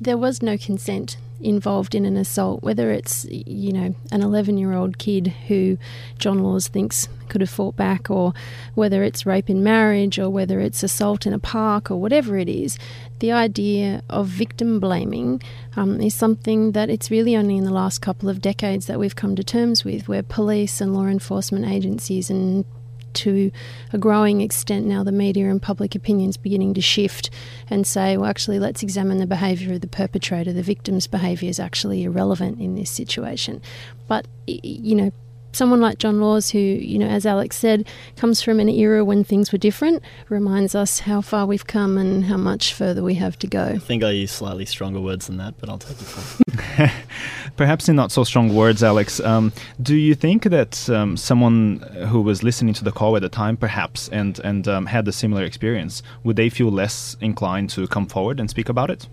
There 0.00 0.18
was 0.18 0.42
no 0.42 0.58
consent 0.58 1.16
involved 1.40 1.94
in 1.94 2.04
an 2.04 2.16
assault, 2.16 2.62
whether 2.62 2.90
it's, 2.90 3.24
you 3.28 3.72
know, 3.72 3.94
an 4.10 4.22
11 4.22 4.58
year 4.58 4.72
old 4.72 4.98
kid 4.98 5.28
who 5.48 5.76
John 6.18 6.40
Laws 6.40 6.68
thinks 6.68 7.08
could 7.28 7.40
have 7.40 7.50
fought 7.50 7.76
back, 7.76 8.10
or 8.10 8.32
whether 8.74 9.02
it's 9.02 9.26
rape 9.26 9.48
in 9.48 9.62
marriage, 9.62 10.18
or 10.18 10.28
whether 10.28 10.60
it's 10.60 10.82
assault 10.82 11.26
in 11.26 11.32
a 11.32 11.38
park, 11.38 11.90
or 11.90 11.96
whatever 11.96 12.36
it 12.36 12.48
is, 12.48 12.78
the 13.22 13.30
idea 13.30 14.02
of 14.10 14.26
victim 14.26 14.80
blaming 14.80 15.40
um, 15.76 16.00
is 16.00 16.12
something 16.12 16.72
that 16.72 16.90
it's 16.90 17.08
really 17.08 17.36
only 17.36 17.56
in 17.56 17.62
the 17.62 17.70
last 17.70 18.00
couple 18.00 18.28
of 18.28 18.42
decades 18.42 18.86
that 18.86 18.98
we've 18.98 19.14
come 19.14 19.36
to 19.36 19.44
terms 19.44 19.84
with, 19.84 20.08
where 20.08 20.24
police 20.24 20.80
and 20.80 20.92
law 20.92 21.06
enforcement 21.06 21.64
agencies 21.64 22.30
and 22.30 22.64
to 23.12 23.52
a 23.92 23.98
growing 23.98 24.40
extent 24.40 24.86
now 24.86 25.04
the 25.04 25.12
media 25.12 25.48
and 25.48 25.62
public 25.62 25.94
opinion 25.94 26.30
is 26.30 26.36
beginning 26.36 26.74
to 26.74 26.80
shift 26.80 27.30
and 27.70 27.86
say, 27.86 28.16
well, 28.16 28.28
actually, 28.28 28.58
let's 28.58 28.82
examine 28.82 29.18
the 29.18 29.26
behaviour 29.26 29.74
of 29.74 29.82
the 29.82 29.86
perpetrator. 29.86 30.52
The 30.52 30.62
victim's 30.64 31.06
behaviour 31.06 31.48
is 31.48 31.60
actually 31.60 32.02
irrelevant 32.02 32.60
in 32.60 32.74
this 32.74 32.90
situation. 32.90 33.62
But, 34.08 34.26
you 34.48 34.96
know, 34.96 35.12
someone 35.52 35.80
like 35.80 35.98
John 35.98 36.20
Laws, 36.20 36.50
who, 36.50 36.58
you 36.58 36.98
know, 36.98 37.06
as 37.06 37.26
Alex 37.26 37.56
said, 37.56 37.86
comes 38.16 38.42
from 38.42 38.60
an 38.60 38.68
era 38.68 39.04
when 39.04 39.24
things 39.24 39.52
were 39.52 39.58
different, 39.58 40.02
reminds 40.28 40.74
us 40.74 41.00
how 41.00 41.20
far 41.20 41.46
we've 41.46 41.66
come 41.66 41.98
and 41.98 42.24
how 42.24 42.36
much 42.36 42.74
further 42.74 43.02
we 43.02 43.14
have 43.14 43.38
to 43.40 43.46
go. 43.46 43.64
I 43.64 43.78
think 43.78 44.02
I 44.02 44.10
use 44.10 44.32
slightly 44.32 44.64
stronger 44.64 45.00
words 45.00 45.26
than 45.26 45.36
that, 45.36 45.54
but 45.58 45.68
I'll 45.68 45.78
take 45.78 46.00
it. 46.00 46.04
From 46.04 46.42
Perhaps 47.56 47.88
in 47.88 47.96
not 47.96 48.10
so 48.10 48.24
strong 48.24 48.54
words, 48.54 48.82
Alex. 48.82 49.20
Um, 49.20 49.52
do 49.80 49.94
you 49.94 50.14
think 50.14 50.44
that 50.44 50.88
um, 50.88 51.16
someone 51.16 51.78
who 52.08 52.20
was 52.22 52.42
listening 52.42 52.74
to 52.74 52.84
the 52.84 52.92
call 52.92 53.16
at 53.16 53.22
the 53.22 53.28
time, 53.28 53.56
perhaps, 53.56 54.08
and 54.08 54.38
and 54.40 54.66
um, 54.68 54.86
had 54.86 55.06
a 55.06 55.12
similar 55.12 55.44
experience, 55.44 56.02
would 56.24 56.36
they 56.36 56.48
feel 56.48 56.70
less 56.70 57.16
inclined 57.20 57.70
to 57.70 57.86
come 57.86 58.06
forward 58.06 58.40
and 58.40 58.48
speak 58.48 58.68
about 58.68 58.90
it? 58.90 59.08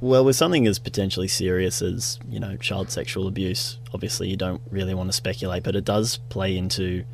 Well, 0.00 0.24
with 0.24 0.36
something 0.36 0.66
as 0.66 0.78
potentially 0.78 1.28
serious 1.28 1.80
as 1.80 2.18
you 2.28 2.38
know 2.38 2.56
child 2.56 2.90
sexual 2.90 3.26
abuse, 3.26 3.78
obviously 3.94 4.28
you 4.28 4.36
don't 4.36 4.60
really 4.70 4.94
want 4.94 5.08
to 5.08 5.12
speculate, 5.12 5.62
but 5.62 5.74
it 5.74 5.84
does 5.84 6.18
play 6.28 6.56
into 6.56 7.04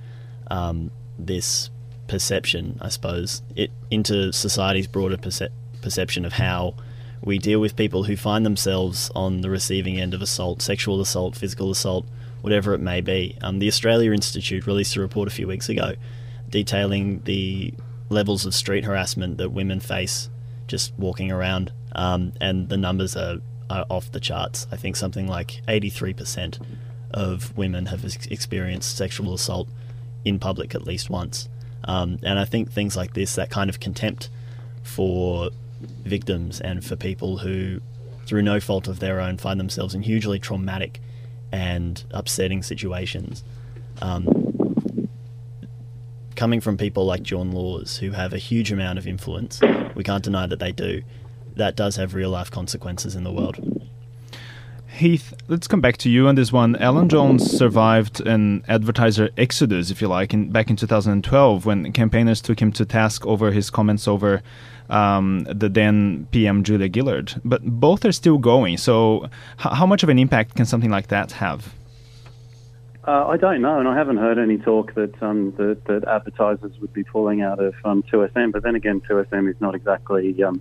um, 0.50 0.90
this 1.18 1.70
perception, 2.08 2.78
I 2.80 2.88
suppose, 2.88 3.42
it 3.54 3.70
into 3.90 4.32
society's 4.32 4.88
broader 4.88 5.16
perce- 5.16 5.48
perception 5.80 6.24
of 6.24 6.34
how 6.34 6.74
we 7.22 7.38
deal 7.38 7.60
with 7.60 7.76
people 7.76 8.04
who 8.04 8.16
find 8.16 8.44
themselves 8.44 9.10
on 9.14 9.42
the 9.42 9.50
receiving 9.50 10.00
end 10.00 10.12
of 10.12 10.20
assault, 10.20 10.60
sexual 10.60 11.00
assault, 11.00 11.36
physical 11.36 11.70
assault, 11.70 12.04
whatever 12.40 12.74
it 12.74 12.80
may 12.80 13.00
be. 13.00 13.38
Um, 13.40 13.60
the 13.60 13.68
Australia 13.68 14.12
Institute 14.12 14.66
released 14.66 14.96
a 14.96 15.00
report 15.00 15.28
a 15.28 15.30
few 15.30 15.46
weeks 15.46 15.68
ago 15.68 15.94
detailing 16.50 17.22
the 17.24 17.72
levels 18.08 18.44
of 18.44 18.54
street 18.54 18.84
harassment 18.84 19.38
that 19.38 19.50
women 19.50 19.80
face 19.80 20.28
just 20.66 20.92
walking 20.98 21.31
around, 21.31 21.72
um, 21.94 22.33
and 22.40 22.68
the 22.68 22.77
numbers 22.77 23.16
are, 23.16 23.38
are 23.68 23.87
off 23.88 24.11
the 24.12 24.20
charts. 24.20 24.66
I 24.70 24.77
think 24.77 24.96
something 24.96 25.27
like 25.27 25.62
83% 25.68 26.61
of 27.12 27.57
women 27.57 27.87
have 27.87 28.05
ex- 28.05 28.27
experienced 28.27 28.96
sexual 28.96 29.35
assault 29.35 29.68
in 30.25 30.38
public 30.38 30.75
at 30.75 30.87
least 30.87 31.11
once. 31.11 31.48
Um, 31.85 32.18
and 32.22 32.38
I 32.38 32.44
think 32.44 32.72
things 32.72 32.96
like 32.96 33.14
this, 33.14 33.35
that 33.35 33.51
kind 33.51 33.68
of 33.68 33.81
contempt 33.81 34.31
for 34.83 35.51
victims 36.05 36.61
and 36.61 36.85
for 36.85 36.96
people 36.96 37.38
who, 37.38 37.81
through 38.27 38.42
no 38.42 38.61
fault 38.61 38.88
of 38.88 39.01
their 39.01 39.20
own, 39.20 39.37
find 39.37 39.59
themselves 39.59 39.94
in 39.94 40.03
hugely 40.03 40.38
traumatic 40.38 41.01
and 41.51 42.05
upsetting 42.12 42.62
situations. 42.62 43.44
Um, 44.01 45.09
coming 46.37 46.61
from 46.61 46.77
people 46.77 47.05
like 47.05 47.22
John 47.22 47.53
Laws, 47.53 47.98
who 47.98 48.12
have 48.12 48.33
a 48.33 48.38
huge 48.38 48.72
amount 48.72 48.98
of 48.98 49.07
influence, 49.07 49.61
we 49.94 50.05
can't 50.05 50.24
deny 50.24 50.46
that 50.46 50.59
they 50.59 50.72
do. 50.72 51.02
That 51.57 51.76
does 51.76 51.96
have 51.96 52.14
real 52.14 52.31
life 52.31 52.50
consequences 52.50 53.14
in 53.14 53.24
the 53.24 53.33
world. 53.33 53.83
Heath, 54.88 55.33
let's 55.48 55.66
come 55.66 55.81
back 55.81 55.96
to 55.98 56.11
you 56.11 56.28
on 56.28 56.35
this 56.35 56.52
one. 56.52 56.76
Alan 56.76 57.09
Jones 57.09 57.50
survived 57.50 58.20
an 58.20 58.62
advertiser 58.68 59.31
exodus, 59.38 59.90
if 59.90 60.02
you 60.02 60.09
like, 60.09 60.35
in, 60.35 60.50
back 60.50 60.68
in 60.68 60.76
2012 60.76 61.64
when 61.64 61.92
campaigners 61.92 62.42
took 62.42 62.61
him 62.61 62.70
to 62.72 62.85
task 62.85 63.26
over 63.26 63.52
his 63.52 63.70
comments 63.70 64.07
over 64.07 64.42
um, 64.90 65.44
the 65.44 65.70
then 65.70 66.28
PM 66.31 66.62
Julia 66.62 66.90
Gillard. 66.92 67.40
But 67.42 67.62
both 67.64 68.05
are 68.05 68.12
still 68.12 68.37
going. 68.37 68.76
So, 68.76 69.24
h- 69.59 69.72
how 69.72 69.87
much 69.87 70.02
of 70.02 70.11
an 70.11 70.18
impact 70.18 70.57
can 70.57 70.66
something 70.66 70.90
like 70.90 71.09
that 71.09 71.33
have? 71.33 71.72
Uh, 73.04 73.26
I 73.26 73.36
don't 73.36 73.62
know, 73.62 73.80
and 73.80 73.88
I 73.88 73.96
haven't 73.96 74.18
heard 74.18 74.38
any 74.38 74.58
talk 74.58 74.94
that 74.94 75.20
um, 75.20 75.52
that, 75.56 75.84
that 75.86 76.06
advertisers 76.06 76.78
would 76.80 76.92
be 76.92 77.02
pulling 77.02 77.42
out 77.42 77.58
of 77.58 77.74
um, 77.84 78.04
2SM. 78.04 78.52
But 78.52 78.62
then 78.62 78.76
again, 78.76 79.00
2SM 79.00 79.50
is 79.50 79.56
not 79.60 79.74
exactly 79.74 80.40
um, 80.44 80.60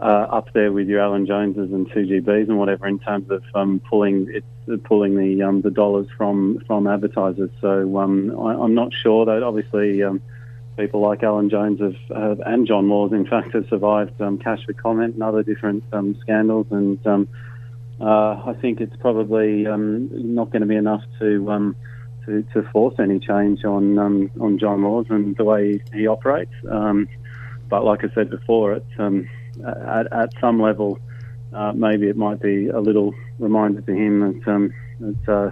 uh, 0.00 0.26
up 0.30 0.50
there 0.54 0.72
with 0.72 0.88
your 0.88 1.00
Alan 1.00 1.26
Joneses 1.26 1.70
and 1.70 1.90
2GBs 1.90 2.48
and 2.48 2.58
whatever 2.58 2.86
in 2.86 2.98
terms 2.98 3.30
of 3.30 3.42
um, 3.54 3.82
pulling 3.90 4.28
it's 4.30 4.46
uh, 4.72 4.78
pulling 4.82 5.18
the 5.18 5.42
um, 5.42 5.60
the 5.60 5.70
dollars 5.70 6.06
from 6.16 6.62
from 6.66 6.86
advertisers. 6.86 7.50
So 7.60 7.98
um, 7.98 8.34
I, 8.40 8.54
I'm 8.54 8.74
not 8.74 8.94
sure 8.94 9.26
that 9.26 9.42
obviously 9.42 10.02
um, 10.02 10.22
people 10.78 11.00
like 11.00 11.22
Alan 11.22 11.50
Jones 11.50 11.80
have, 11.80 12.40
and 12.46 12.66
John 12.66 12.88
Laws 12.88 13.12
in 13.12 13.26
fact 13.26 13.52
have 13.52 13.68
survived 13.68 14.18
um, 14.22 14.38
cash 14.38 14.64
for 14.64 14.72
comment 14.72 15.14
and 15.14 15.22
other 15.22 15.42
different 15.42 15.84
um, 15.92 16.16
scandals 16.22 16.68
and. 16.70 16.98
Uh, 18.02 18.42
I 18.46 18.54
think 18.60 18.80
it's 18.80 18.96
probably 18.96 19.66
um, 19.66 20.08
not 20.12 20.50
going 20.50 20.62
to 20.62 20.66
be 20.66 20.74
enough 20.74 21.04
to, 21.20 21.50
um, 21.52 21.76
to 22.26 22.42
to 22.52 22.62
force 22.72 22.96
any 22.98 23.20
change 23.20 23.64
on 23.64 23.96
um, 23.96 24.30
on 24.40 24.58
John 24.58 24.82
Laws 24.82 25.06
and 25.08 25.36
the 25.36 25.44
way 25.44 25.80
he 25.94 26.08
operates. 26.08 26.52
But 27.72 27.84
like 27.84 28.04
I 28.04 28.08
said 28.14 28.28
before, 28.28 28.72
it's, 28.74 29.24
at, 29.66 30.12
at 30.12 30.30
some 30.40 30.60
level, 30.60 30.98
uh, 31.54 31.72
maybe 31.72 32.08
it 32.08 32.16
might 32.16 32.40
be 32.42 32.68
a 32.68 32.80
little 32.80 33.14
reminder 33.38 33.80
to 33.80 33.92
him 33.92 34.20
that 34.20 34.52
um, 34.52 34.74
it's, 35.00 35.28
uh, 35.28 35.50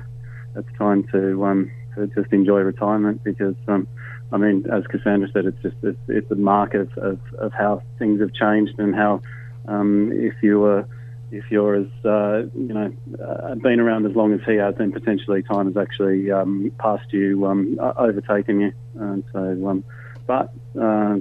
it's 0.55 0.69
time 0.77 1.07
to, 1.13 1.43
um, 1.47 1.71
to 1.95 2.09
just 2.09 2.33
enjoy 2.33 2.61
retirement 2.61 3.23
because. 3.25 3.57
Um, 3.69 3.87
I 4.33 4.37
mean, 4.37 4.65
as 4.73 4.87
Cassandra 4.87 5.29
said, 5.33 5.45
it's 5.47 5.61
just 5.61 5.75
it's, 5.83 5.99
it's 6.07 6.31
a 6.31 6.37
mark 6.37 6.75
of, 6.75 6.89
of, 6.99 7.19
of 7.39 7.53
how 7.53 7.83
things 7.99 8.21
have 8.21 8.33
changed 8.33 8.79
and 8.79 8.95
how 8.95 9.23
if 9.69 10.35
you 10.41 10.61
were 10.61 10.87
if 11.31 11.51
you're 11.51 11.75
as 11.75 12.05
uh, 12.05 12.43
you 12.55 12.75
know 12.75 12.93
uh, 13.25 13.55
been 13.57 13.81
around 13.81 14.07
as 14.07 14.15
long 14.15 14.33
as 14.33 14.41
he 14.47 14.57
has, 14.57 14.75
then 14.77 14.93
potentially 14.93 15.43
time 15.43 15.67
has 15.67 15.77
actually 15.77 16.31
um, 16.31 16.73
passed 16.79 17.13
you, 17.13 17.47
um, 17.47 17.79
overtaken 17.97 18.61
you. 18.61 18.73
And 18.99 19.25
so, 19.33 19.69
um, 19.69 19.85
but 20.27 20.53
uh, 20.79 21.19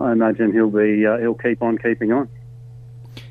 I 0.00 0.12
imagine 0.12 0.52
he'll 0.52 0.70
be 0.70 1.06
uh, 1.06 1.18
he'll 1.18 1.34
keep 1.34 1.62
on 1.62 1.78
keeping 1.78 2.12
on. 2.12 2.28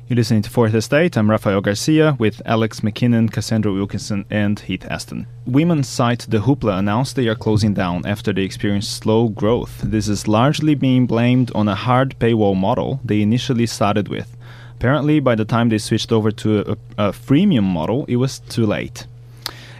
You're 0.06 0.16
listening 0.16 0.42
to 0.42 0.50
Fourth 0.50 0.74
Estate. 0.74 1.16
I'm 1.16 1.30
Rafael 1.30 1.60
Garcia 1.60 2.16
with 2.18 2.42
Alex 2.44 2.80
McKinnon, 2.80 3.32
Cassandra 3.32 3.72
Wilkinson, 3.72 4.26
and 4.30 4.60
Heath 4.60 4.84
Aston. 4.90 5.26
Women's 5.46 5.88
site 5.88 6.26
The 6.28 6.38
Hoopla 6.38 6.78
announced 6.78 7.16
they 7.16 7.28
are 7.28 7.34
closing 7.34 7.72
down 7.72 8.04
after 8.04 8.32
they 8.32 8.42
experienced 8.42 8.92
slow 8.92 9.28
growth. 9.28 9.80
This 9.82 10.08
is 10.08 10.28
largely 10.28 10.74
being 10.74 11.06
blamed 11.06 11.50
on 11.54 11.66
a 11.66 11.74
hard 11.74 12.18
paywall 12.18 12.56
model 12.56 13.00
they 13.04 13.22
initially 13.22 13.66
started 13.66 14.08
with. 14.08 14.36
Apparently, 14.82 15.20
by 15.20 15.36
the 15.36 15.44
time 15.44 15.68
they 15.68 15.78
switched 15.78 16.10
over 16.10 16.32
to 16.32 16.72
a, 16.72 16.72
a 16.98 17.12
freemium 17.12 17.62
model, 17.62 18.04
it 18.08 18.16
was 18.16 18.40
too 18.40 18.66
late. 18.66 19.06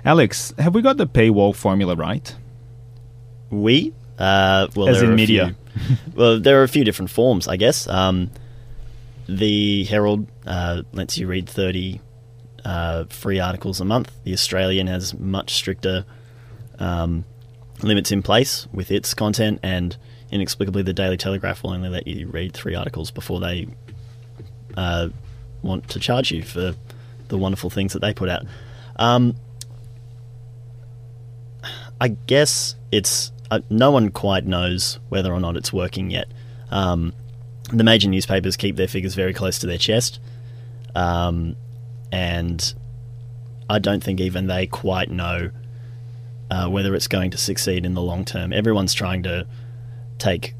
Alex, 0.05 0.55
have 0.61 0.77
we 0.77 0.81
got 0.81 0.97
the 0.97 1.09
paywall 1.09 1.57
formula 1.57 1.97
right? 1.97 2.37
We? 3.51 3.95
Uh, 4.17 4.69
well, 4.77 4.89
As 4.89 5.03
in 5.03 5.17
media. 5.17 5.57
few- 5.75 5.97
well, 6.15 6.39
there 6.39 6.61
are 6.61 6.63
a 6.63 6.69
few 6.69 6.85
different 6.85 7.11
forms, 7.11 7.49
I 7.49 7.57
guess. 7.57 7.89
Um, 7.89 8.31
the 9.29 9.83
Herald 9.87 10.29
uh, 10.47 10.83
lets 10.93 11.19
you 11.19 11.27
read 11.27 11.49
30 11.49 12.01
uh, 12.65 13.07
free 13.07 13.41
articles 13.41 13.81
a 13.81 13.85
month. 13.85 14.13
The 14.23 14.33
Australian 14.33 14.87
has 14.87 15.19
much 15.19 15.55
stricter 15.55 16.05
um, 16.79 17.25
limits 17.83 18.13
in 18.13 18.23
place 18.23 18.69
with 18.73 18.93
its 18.93 19.15
content, 19.15 19.59
and 19.65 19.97
inexplicably, 20.31 20.83
the 20.83 20.93
Daily 20.93 21.17
Telegraph 21.17 21.65
will 21.65 21.73
only 21.73 21.89
let 21.89 22.07
you 22.07 22.29
read 22.29 22.53
three 22.53 22.77
articles 22.77 23.11
before 23.11 23.41
they 23.41 23.67
uh, 24.77 25.09
want 25.63 25.89
to 25.91 26.01
charge 26.01 26.31
you 26.31 26.43
for 26.43 26.75
the 27.29 27.39
wonderful 27.39 27.71
things 27.71 27.93
that 27.93 28.01
they 28.01 28.13
put 28.13 28.29
out. 28.29 28.45
Um, 28.97 29.37
I 32.01 32.09
guess 32.09 32.75
it's 32.91 33.33
uh, 33.51 33.61
no 33.71 33.91
one 33.91 34.11
quite 34.11 34.45
knows 34.45 34.99
whether 35.09 35.33
or 35.33 35.41
not 35.41 35.57
it's 35.57 35.73
working 35.73 36.11
yet. 36.11 36.27
Um, 36.71 37.13
the 37.73 37.85
major 37.85 38.09
newspapers 38.09 38.57
keep 38.57 38.77
their 38.77 38.89
figures 38.89 39.15
very 39.15 39.33
close 39.33 39.59
to 39.61 39.67
their 39.67 39.79
chest, 39.79 40.21
um, 40.95 41.57
and 42.11 42.75
I 43.71 43.79
don't 43.79 44.03
think 44.03 44.21
even 44.21 44.47
they 44.47 44.67
quite 44.67 45.11
know 45.11 45.51
uh, 46.51 46.69
whether 46.69 46.95
it's 46.95 47.09
going 47.09 47.31
to 47.31 47.39
succeed 47.39 47.87
in 47.87 47.95
the 47.95 48.03
long 48.03 48.25
term. 48.25 48.53
Everyone's 48.53 48.93
trying 48.93 49.23
to 49.23 49.47
take 50.19 50.55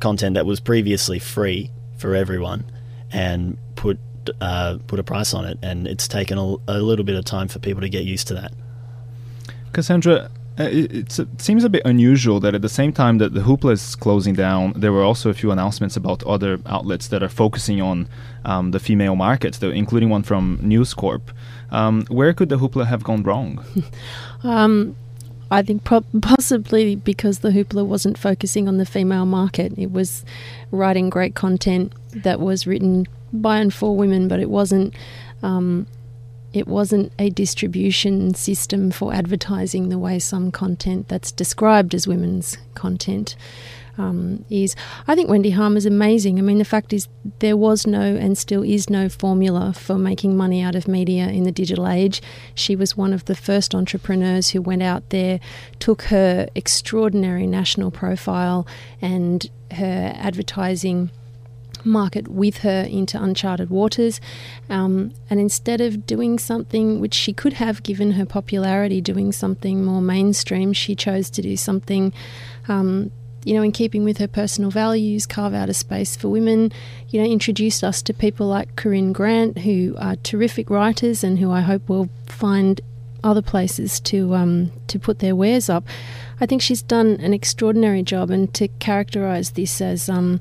content 0.00 0.34
that 0.34 0.46
was 0.46 0.60
previously 0.60 1.18
free 1.18 1.70
for 1.96 2.14
everyone 2.14 2.64
and 3.12 3.58
put 3.76 3.98
uh, 4.40 4.78
put 4.86 4.98
a 4.98 5.02
price 5.02 5.34
on 5.34 5.44
it, 5.44 5.58
and 5.62 5.86
it's 5.86 6.06
taken 6.06 6.38
a, 6.38 6.56
a 6.68 6.78
little 6.78 7.04
bit 7.04 7.16
of 7.16 7.24
time 7.24 7.48
for 7.48 7.58
people 7.58 7.80
to 7.80 7.88
get 7.88 8.04
used 8.04 8.28
to 8.28 8.34
that. 8.34 8.52
Cassandra, 9.72 10.30
uh, 10.58 10.64
it, 10.64 10.92
it's, 10.92 11.18
it 11.18 11.40
seems 11.40 11.64
a 11.64 11.68
bit 11.68 11.82
unusual 11.84 12.40
that 12.40 12.54
at 12.54 12.62
the 12.62 12.68
same 12.68 12.92
time 12.92 13.18
that 13.18 13.34
the 13.34 13.40
Hoopla 13.40 13.72
is 13.72 13.94
closing 13.94 14.34
down, 14.34 14.72
there 14.76 14.92
were 14.92 15.02
also 15.02 15.30
a 15.30 15.34
few 15.34 15.50
announcements 15.50 15.96
about 15.96 16.22
other 16.24 16.58
outlets 16.66 17.08
that 17.08 17.22
are 17.22 17.28
focusing 17.28 17.80
on 17.80 18.08
um, 18.44 18.72
the 18.72 18.80
female 18.80 19.16
market, 19.16 19.54
though, 19.54 19.70
including 19.70 20.10
one 20.10 20.22
from 20.22 20.58
News 20.60 20.92
Corp. 20.92 21.30
Um, 21.70 22.04
where 22.06 22.34
could 22.34 22.48
the 22.48 22.58
Hoopla 22.58 22.86
have 22.86 23.02
gone 23.04 23.22
wrong? 23.22 23.64
Um, 24.42 24.96
I 25.50 25.62
think 25.62 25.84
pro- 25.84 26.04
possibly 26.22 26.96
because 26.96 27.40
the 27.40 27.50
Hoopla 27.50 27.84
wasn't 27.84 28.16
focusing 28.16 28.68
on 28.68 28.78
the 28.78 28.86
female 28.86 29.26
market. 29.26 29.72
It 29.76 29.92
was 29.92 30.24
writing 30.70 31.10
great 31.10 31.34
content 31.34 31.92
that 32.14 32.40
was 32.40 32.66
written 32.66 33.06
by 33.32 33.58
and 33.58 33.72
for 33.72 33.96
women, 33.96 34.28
but 34.28 34.40
it 34.40 34.50
wasn't. 34.50 34.94
Um, 35.42 35.86
it 36.52 36.66
wasn't 36.66 37.12
a 37.16 37.30
distribution 37.30 38.34
system 38.34 38.90
for 38.90 39.14
advertising 39.14 39.88
the 39.88 40.00
way 40.00 40.18
some 40.18 40.50
content 40.50 41.06
that's 41.06 41.30
described 41.30 41.94
as 41.94 42.08
women's 42.08 42.58
content 42.74 43.36
um, 44.00 44.44
is. 44.48 44.74
I 45.06 45.14
think 45.14 45.28
Wendy 45.28 45.50
Harmer 45.50 45.76
is 45.76 45.86
amazing. 45.86 46.38
I 46.38 46.42
mean, 46.42 46.58
the 46.58 46.64
fact 46.64 46.92
is, 46.92 47.08
there 47.40 47.56
was 47.56 47.86
no 47.86 48.00
and 48.00 48.36
still 48.36 48.62
is 48.62 48.88
no 48.88 49.08
formula 49.08 49.72
for 49.72 49.96
making 49.98 50.36
money 50.36 50.62
out 50.62 50.74
of 50.74 50.88
media 50.88 51.28
in 51.28 51.44
the 51.44 51.52
digital 51.52 51.86
age. 51.86 52.22
She 52.54 52.74
was 52.74 52.96
one 52.96 53.12
of 53.12 53.26
the 53.26 53.34
first 53.34 53.74
entrepreneurs 53.74 54.50
who 54.50 54.62
went 54.62 54.82
out 54.82 55.10
there, 55.10 55.40
took 55.78 56.02
her 56.04 56.48
extraordinary 56.54 57.46
national 57.46 57.90
profile 57.90 58.66
and 59.00 59.48
her 59.72 60.12
advertising 60.16 61.10
market 61.84 62.28
with 62.28 62.58
her 62.58 62.82
into 62.82 63.22
uncharted 63.22 63.70
waters. 63.70 64.20
Um, 64.68 65.12
and 65.28 65.40
instead 65.40 65.80
of 65.80 66.06
doing 66.06 66.38
something 66.38 67.00
which 67.00 67.14
she 67.14 67.32
could 67.32 67.54
have 67.54 67.82
given 67.82 68.12
her 68.12 68.26
popularity, 68.26 69.00
doing 69.00 69.32
something 69.32 69.84
more 69.84 70.02
mainstream, 70.02 70.72
she 70.72 70.94
chose 70.94 71.30
to 71.30 71.42
do 71.42 71.56
something. 71.56 72.12
Um, 72.68 73.10
you 73.44 73.54
know, 73.54 73.62
in 73.62 73.72
keeping 73.72 74.04
with 74.04 74.18
her 74.18 74.28
personal 74.28 74.70
values, 74.70 75.26
carve 75.26 75.54
out 75.54 75.68
a 75.68 75.74
space 75.74 76.16
for 76.16 76.28
women, 76.28 76.72
you 77.08 77.20
know, 77.20 77.26
introduce 77.26 77.82
us 77.82 78.02
to 78.02 78.12
people 78.12 78.46
like 78.46 78.76
Corinne 78.76 79.12
Grant, 79.12 79.58
who 79.58 79.94
are 79.98 80.16
terrific 80.16 80.68
writers 80.68 81.24
and 81.24 81.38
who 81.38 81.50
I 81.50 81.60
hope 81.60 81.88
will 81.88 82.08
find 82.26 82.80
other 83.22 83.42
places 83.42 84.00
to 84.00 84.34
um, 84.34 84.72
to 84.88 84.98
put 84.98 85.18
their 85.18 85.34
wares 85.36 85.68
up. 85.68 85.84
I 86.40 86.46
think 86.46 86.62
she's 86.62 86.82
done 86.82 87.18
an 87.20 87.32
extraordinary 87.34 88.02
job, 88.02 88.30
and 88.30 88.52
to 88.54 88.68
characterise 88.68 89.54
this 89.54 89.80
as 89.80 90.08
um, 90.08 90.40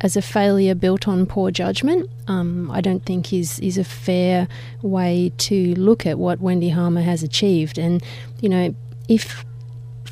as 0.00 0.16
a 0.16 0.22
failure 0.22 0.74
built 0.74 1.08
on 1.08 1.26
poor 1.26 1.50
judgment, 1.50 2.10
um, 2.28 2.70
I 2.70 2.80
don't 2.80 3.04
think 3.04 3.32
is 3.32 3.58
is 3.60 3.78
a 3.78 3.84
fair 3.84 4.48
way 4.82 5.32
to 5.38 5.74
look 5.74 6.06
at 6.06 6.18
what 6.18 6.40
Wendy 6.40 6.70
Harmer 6.70 7.02
has 7.02 7.22
achieved. 7.22 7.78
And 7.78 8.02
you 8.40 8.48
know, 8.48 8.74
if 9.08 9.44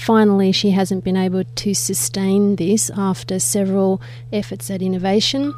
finally 0.03 0.53
she 0.53 0.71
hasn't 0.71 1.05
been 1.05 1.17
able 1.17 1.45
to 1.45 1.75
sustain 1.75 2.57
this 2.57 2.91
after 2.97 3.38
several 3.38 4.01
efforts 4.33 4.71
at 4.71 4.83
innovation, 4.83 5.55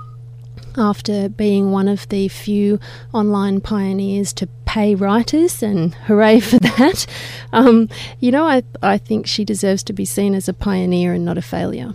after 0.76 1.28
being 1.28 1.70
one 1.70 1.88
of 1.88 2.08
the 2.08 2.28
few 2.28 2.78
online 3.12 3.60
pioneers 3.60 4.32
to 4.34 4.46
pay 4.66 4.94
writers, 4.94 5.62
and 5.62 5.94
hooray 6.06 6.40
for 6.40 6.58
that. 6.58 7.06
Um, 7.52 7.88
you 8.20 8.30
know, 8.30 8.44
I, 8.44 8.62
I 8.82 8.98
think 8.98 9.26
she 9.26 9.44
deserves 9.44 9.82
to 9.84 9.92
be 9.92 10.04
seen 10.04 10.34
as 10.34 10.48
a 10.48 10.52
pioneer 10.52 11.12
and 11.12 11.24
not 11.24 11.38
a 11.38 11.42
failure. 11.42 11.94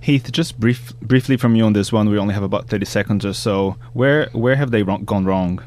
Heath, 0.00 0.32
just 0.32 0.58
brief, 0.58 0.94
briefly 1.00 1.36
from 1.36 1.54
you 1.56 1.64
on 1.64 1.74
this 1.74 1.92
one. 1.92 2.08
We 2.08 2.18
only 2.18 2.34
have 2.34 2.42
about 2.42 2.68
thirty 2.68 2.86
seconds 2.86 3.26
or 3.26 3.34
so. 3.34 3.76
Where 3.92 4.30
where 4.32 4.56
have 4.56 4.70
they 4.70 4.82
wrong, 4.82 5.04
gone 5.04 5.26
wrong? 5.26 5.62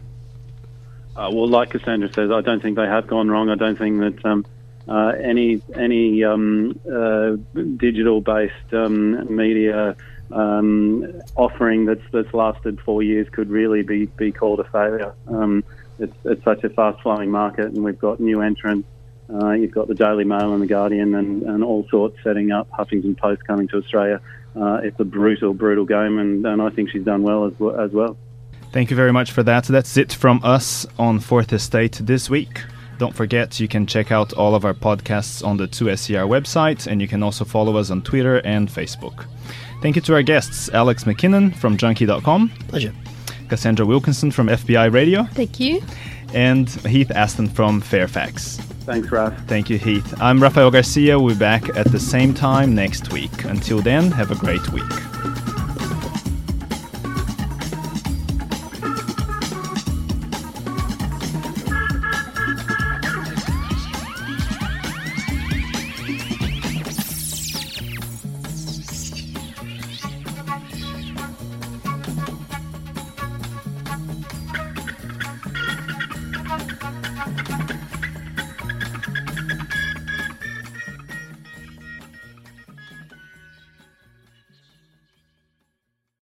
Uh, 1.15 1.29
well, 1.31 1.47
like 1.47 1.69
Cassandra 1.69 2.11
says, 2.11 2.31
I 2.31 2.41
don't 2.41 2.59
think 2.59 2.75
they 2.75 2.87
have 2.87 3.05
gone 3.05 3.29
wrong. 3.29 3.49
I 3.49 3.55
don't 3.55 3.77
think 3.77 3.99
that 3.99 4.25
um, 4.25 4.43
uh, 4.87 5.13
any 5.21 5.61
any 5.75 6.23
um, 6.23 6.79
uh, 6.91 7.35
digital-based 7.77 8.73
um, 8.73 9.35
media 9.35 9.95
um, 10.31 11.21
offering 11.35 11.85
that's 11.85 12.03
that's 12.11 12.33
lasted 12.33 12.79
four 12.81 13.03
years 13.03 13.27
could 13.29 13.49
really 13.49 13.81
be, 13.83 14.05
be 14.05 14.31
called 14.31 14.59
a 14.59 14.65
failure. 14.65 15.13
Um, 15.27 15.63
it's, 15.99 16.15
it's 16.25 16.43
such 16.43 16.63
a 16.63 16.69
fast-flowing 16.69 17.29
market, 17.29 17.67
and 17.67 17.83
we've 17.83 17.99
got 17.99 18.19
new 18.19 18.41
entrants 18.41 18.87
uh, 19.33 19.51
you've 19.51 19.71
got 19.71 19.87
the 19.87 19.95
Daily 19.95 20.23
Mail 20.23 20.53
and 20.53 20.61
the 20.61 20.67
Guardian 20.67 21.15
and, 21.15 21.43
and 21.43 21.63
all 21.63 21.87
sorts 21.89 22.17
setting 22.23 22.51
up. 22.51 22.69
Huffington 22.71 23.17
Post 23.17 23.45
coming 23.45 23.67
to 23.69 23.77
Australia. 23.77 24.21
Uh, 24.55 24.81
it's 24.83 24.99
a 24.99 25.05
brutal, 25.05 25.53
brutal 25.53 25.85
game, 25.85 26.19
and, 26.19 26.45
and 26.45 26.61
I 26.61 26.69
think 26.69 26.91
she's 26.91 27.03
done 27.03 27.23
well 27.23 27.45
as, 27.45 27.53
as 27.79 27.91
well. 27.91 28.17
Thank 28.71 28.89
you 28.89 28.95
very 28.95 29.13
much 29.13 29.31
for 29.31 29.43
that. 29.43 29.65
That's 29.65 29.97
it 29.97 30.13
from 30.13 30.41
us 30.43 30.85
on 30.99 31.19
Fourth 31.19 31.53
Estate 31.53 31.99
this 32.01 32.29
week. 32.29 32.63
Don't 32.97 33.15
forget, 33.15 33.59
you 33.59 33.67
can 33.67 33.85
check 33.85 34.11
out 34.11 34.33
all 34.33 34.55
of 34.55 34.65
our 34.65 34.73
podcasts 34.73 35.45
on 35.45 35.57
the 35.57 35.67
2SER 35.67 36.27
website, 36.27 36.87
and 36.87 37.01
you 37.01 37.07
can 37.07 37.23
also 37.23 37.43
follow 37.43 37.77
us 37.77 37.89
on 37.89 38.01
Twitter 38.01 38.37
and 38.45 38.69
Facebook. 38.69 39.25
Thank 39.81 39.95
you 39.95 40.01
to 40.03 40.13
our 40.13 40.23
guests, 40.23 40.69
Alex 40.69 41.03
McKinnon 41.03 41.55
from 41.55 41.77
Junkee.com. 41.77 42.49
Pleasure. 42.67 42.93
Cassandra 43.49 43.85
Wilkinson 43.85 44.31
from 44.31 44.47
FBI 44.47 44.91
Radio. 44.93 45.23
Thank 45.33 45.59
you. 45.59 45.81
And 46.33 46.69
Heath 46.69 47.11
Aston 47.11 47.49
from 47.49 47.81
Fairfax. 47.81 48.57
Thanks, 48.85 49.11
Raf. 49.11 49.33
Thank 49.47 49.69
you, 49.69 49.77
Heath. 49.77 50.13
I'm 50.21 50.41
Rafael 50.41 50.71
Garcia. 50.71 51.19
We'll 51.19 51.35
be 51.35 51.39
back 51.39 51.69
at 51.75 51.91
the 51.91 51.99
same 51.99 52.33
time 52.33 52.73
next 52.73 53.13
week. 53.13 53.43
Until 53.45 53.81
then, 53.81 54.11
have 54.11 54.31
a 54.31 54.35
great 54.35 54.71
week. 54.71 55.12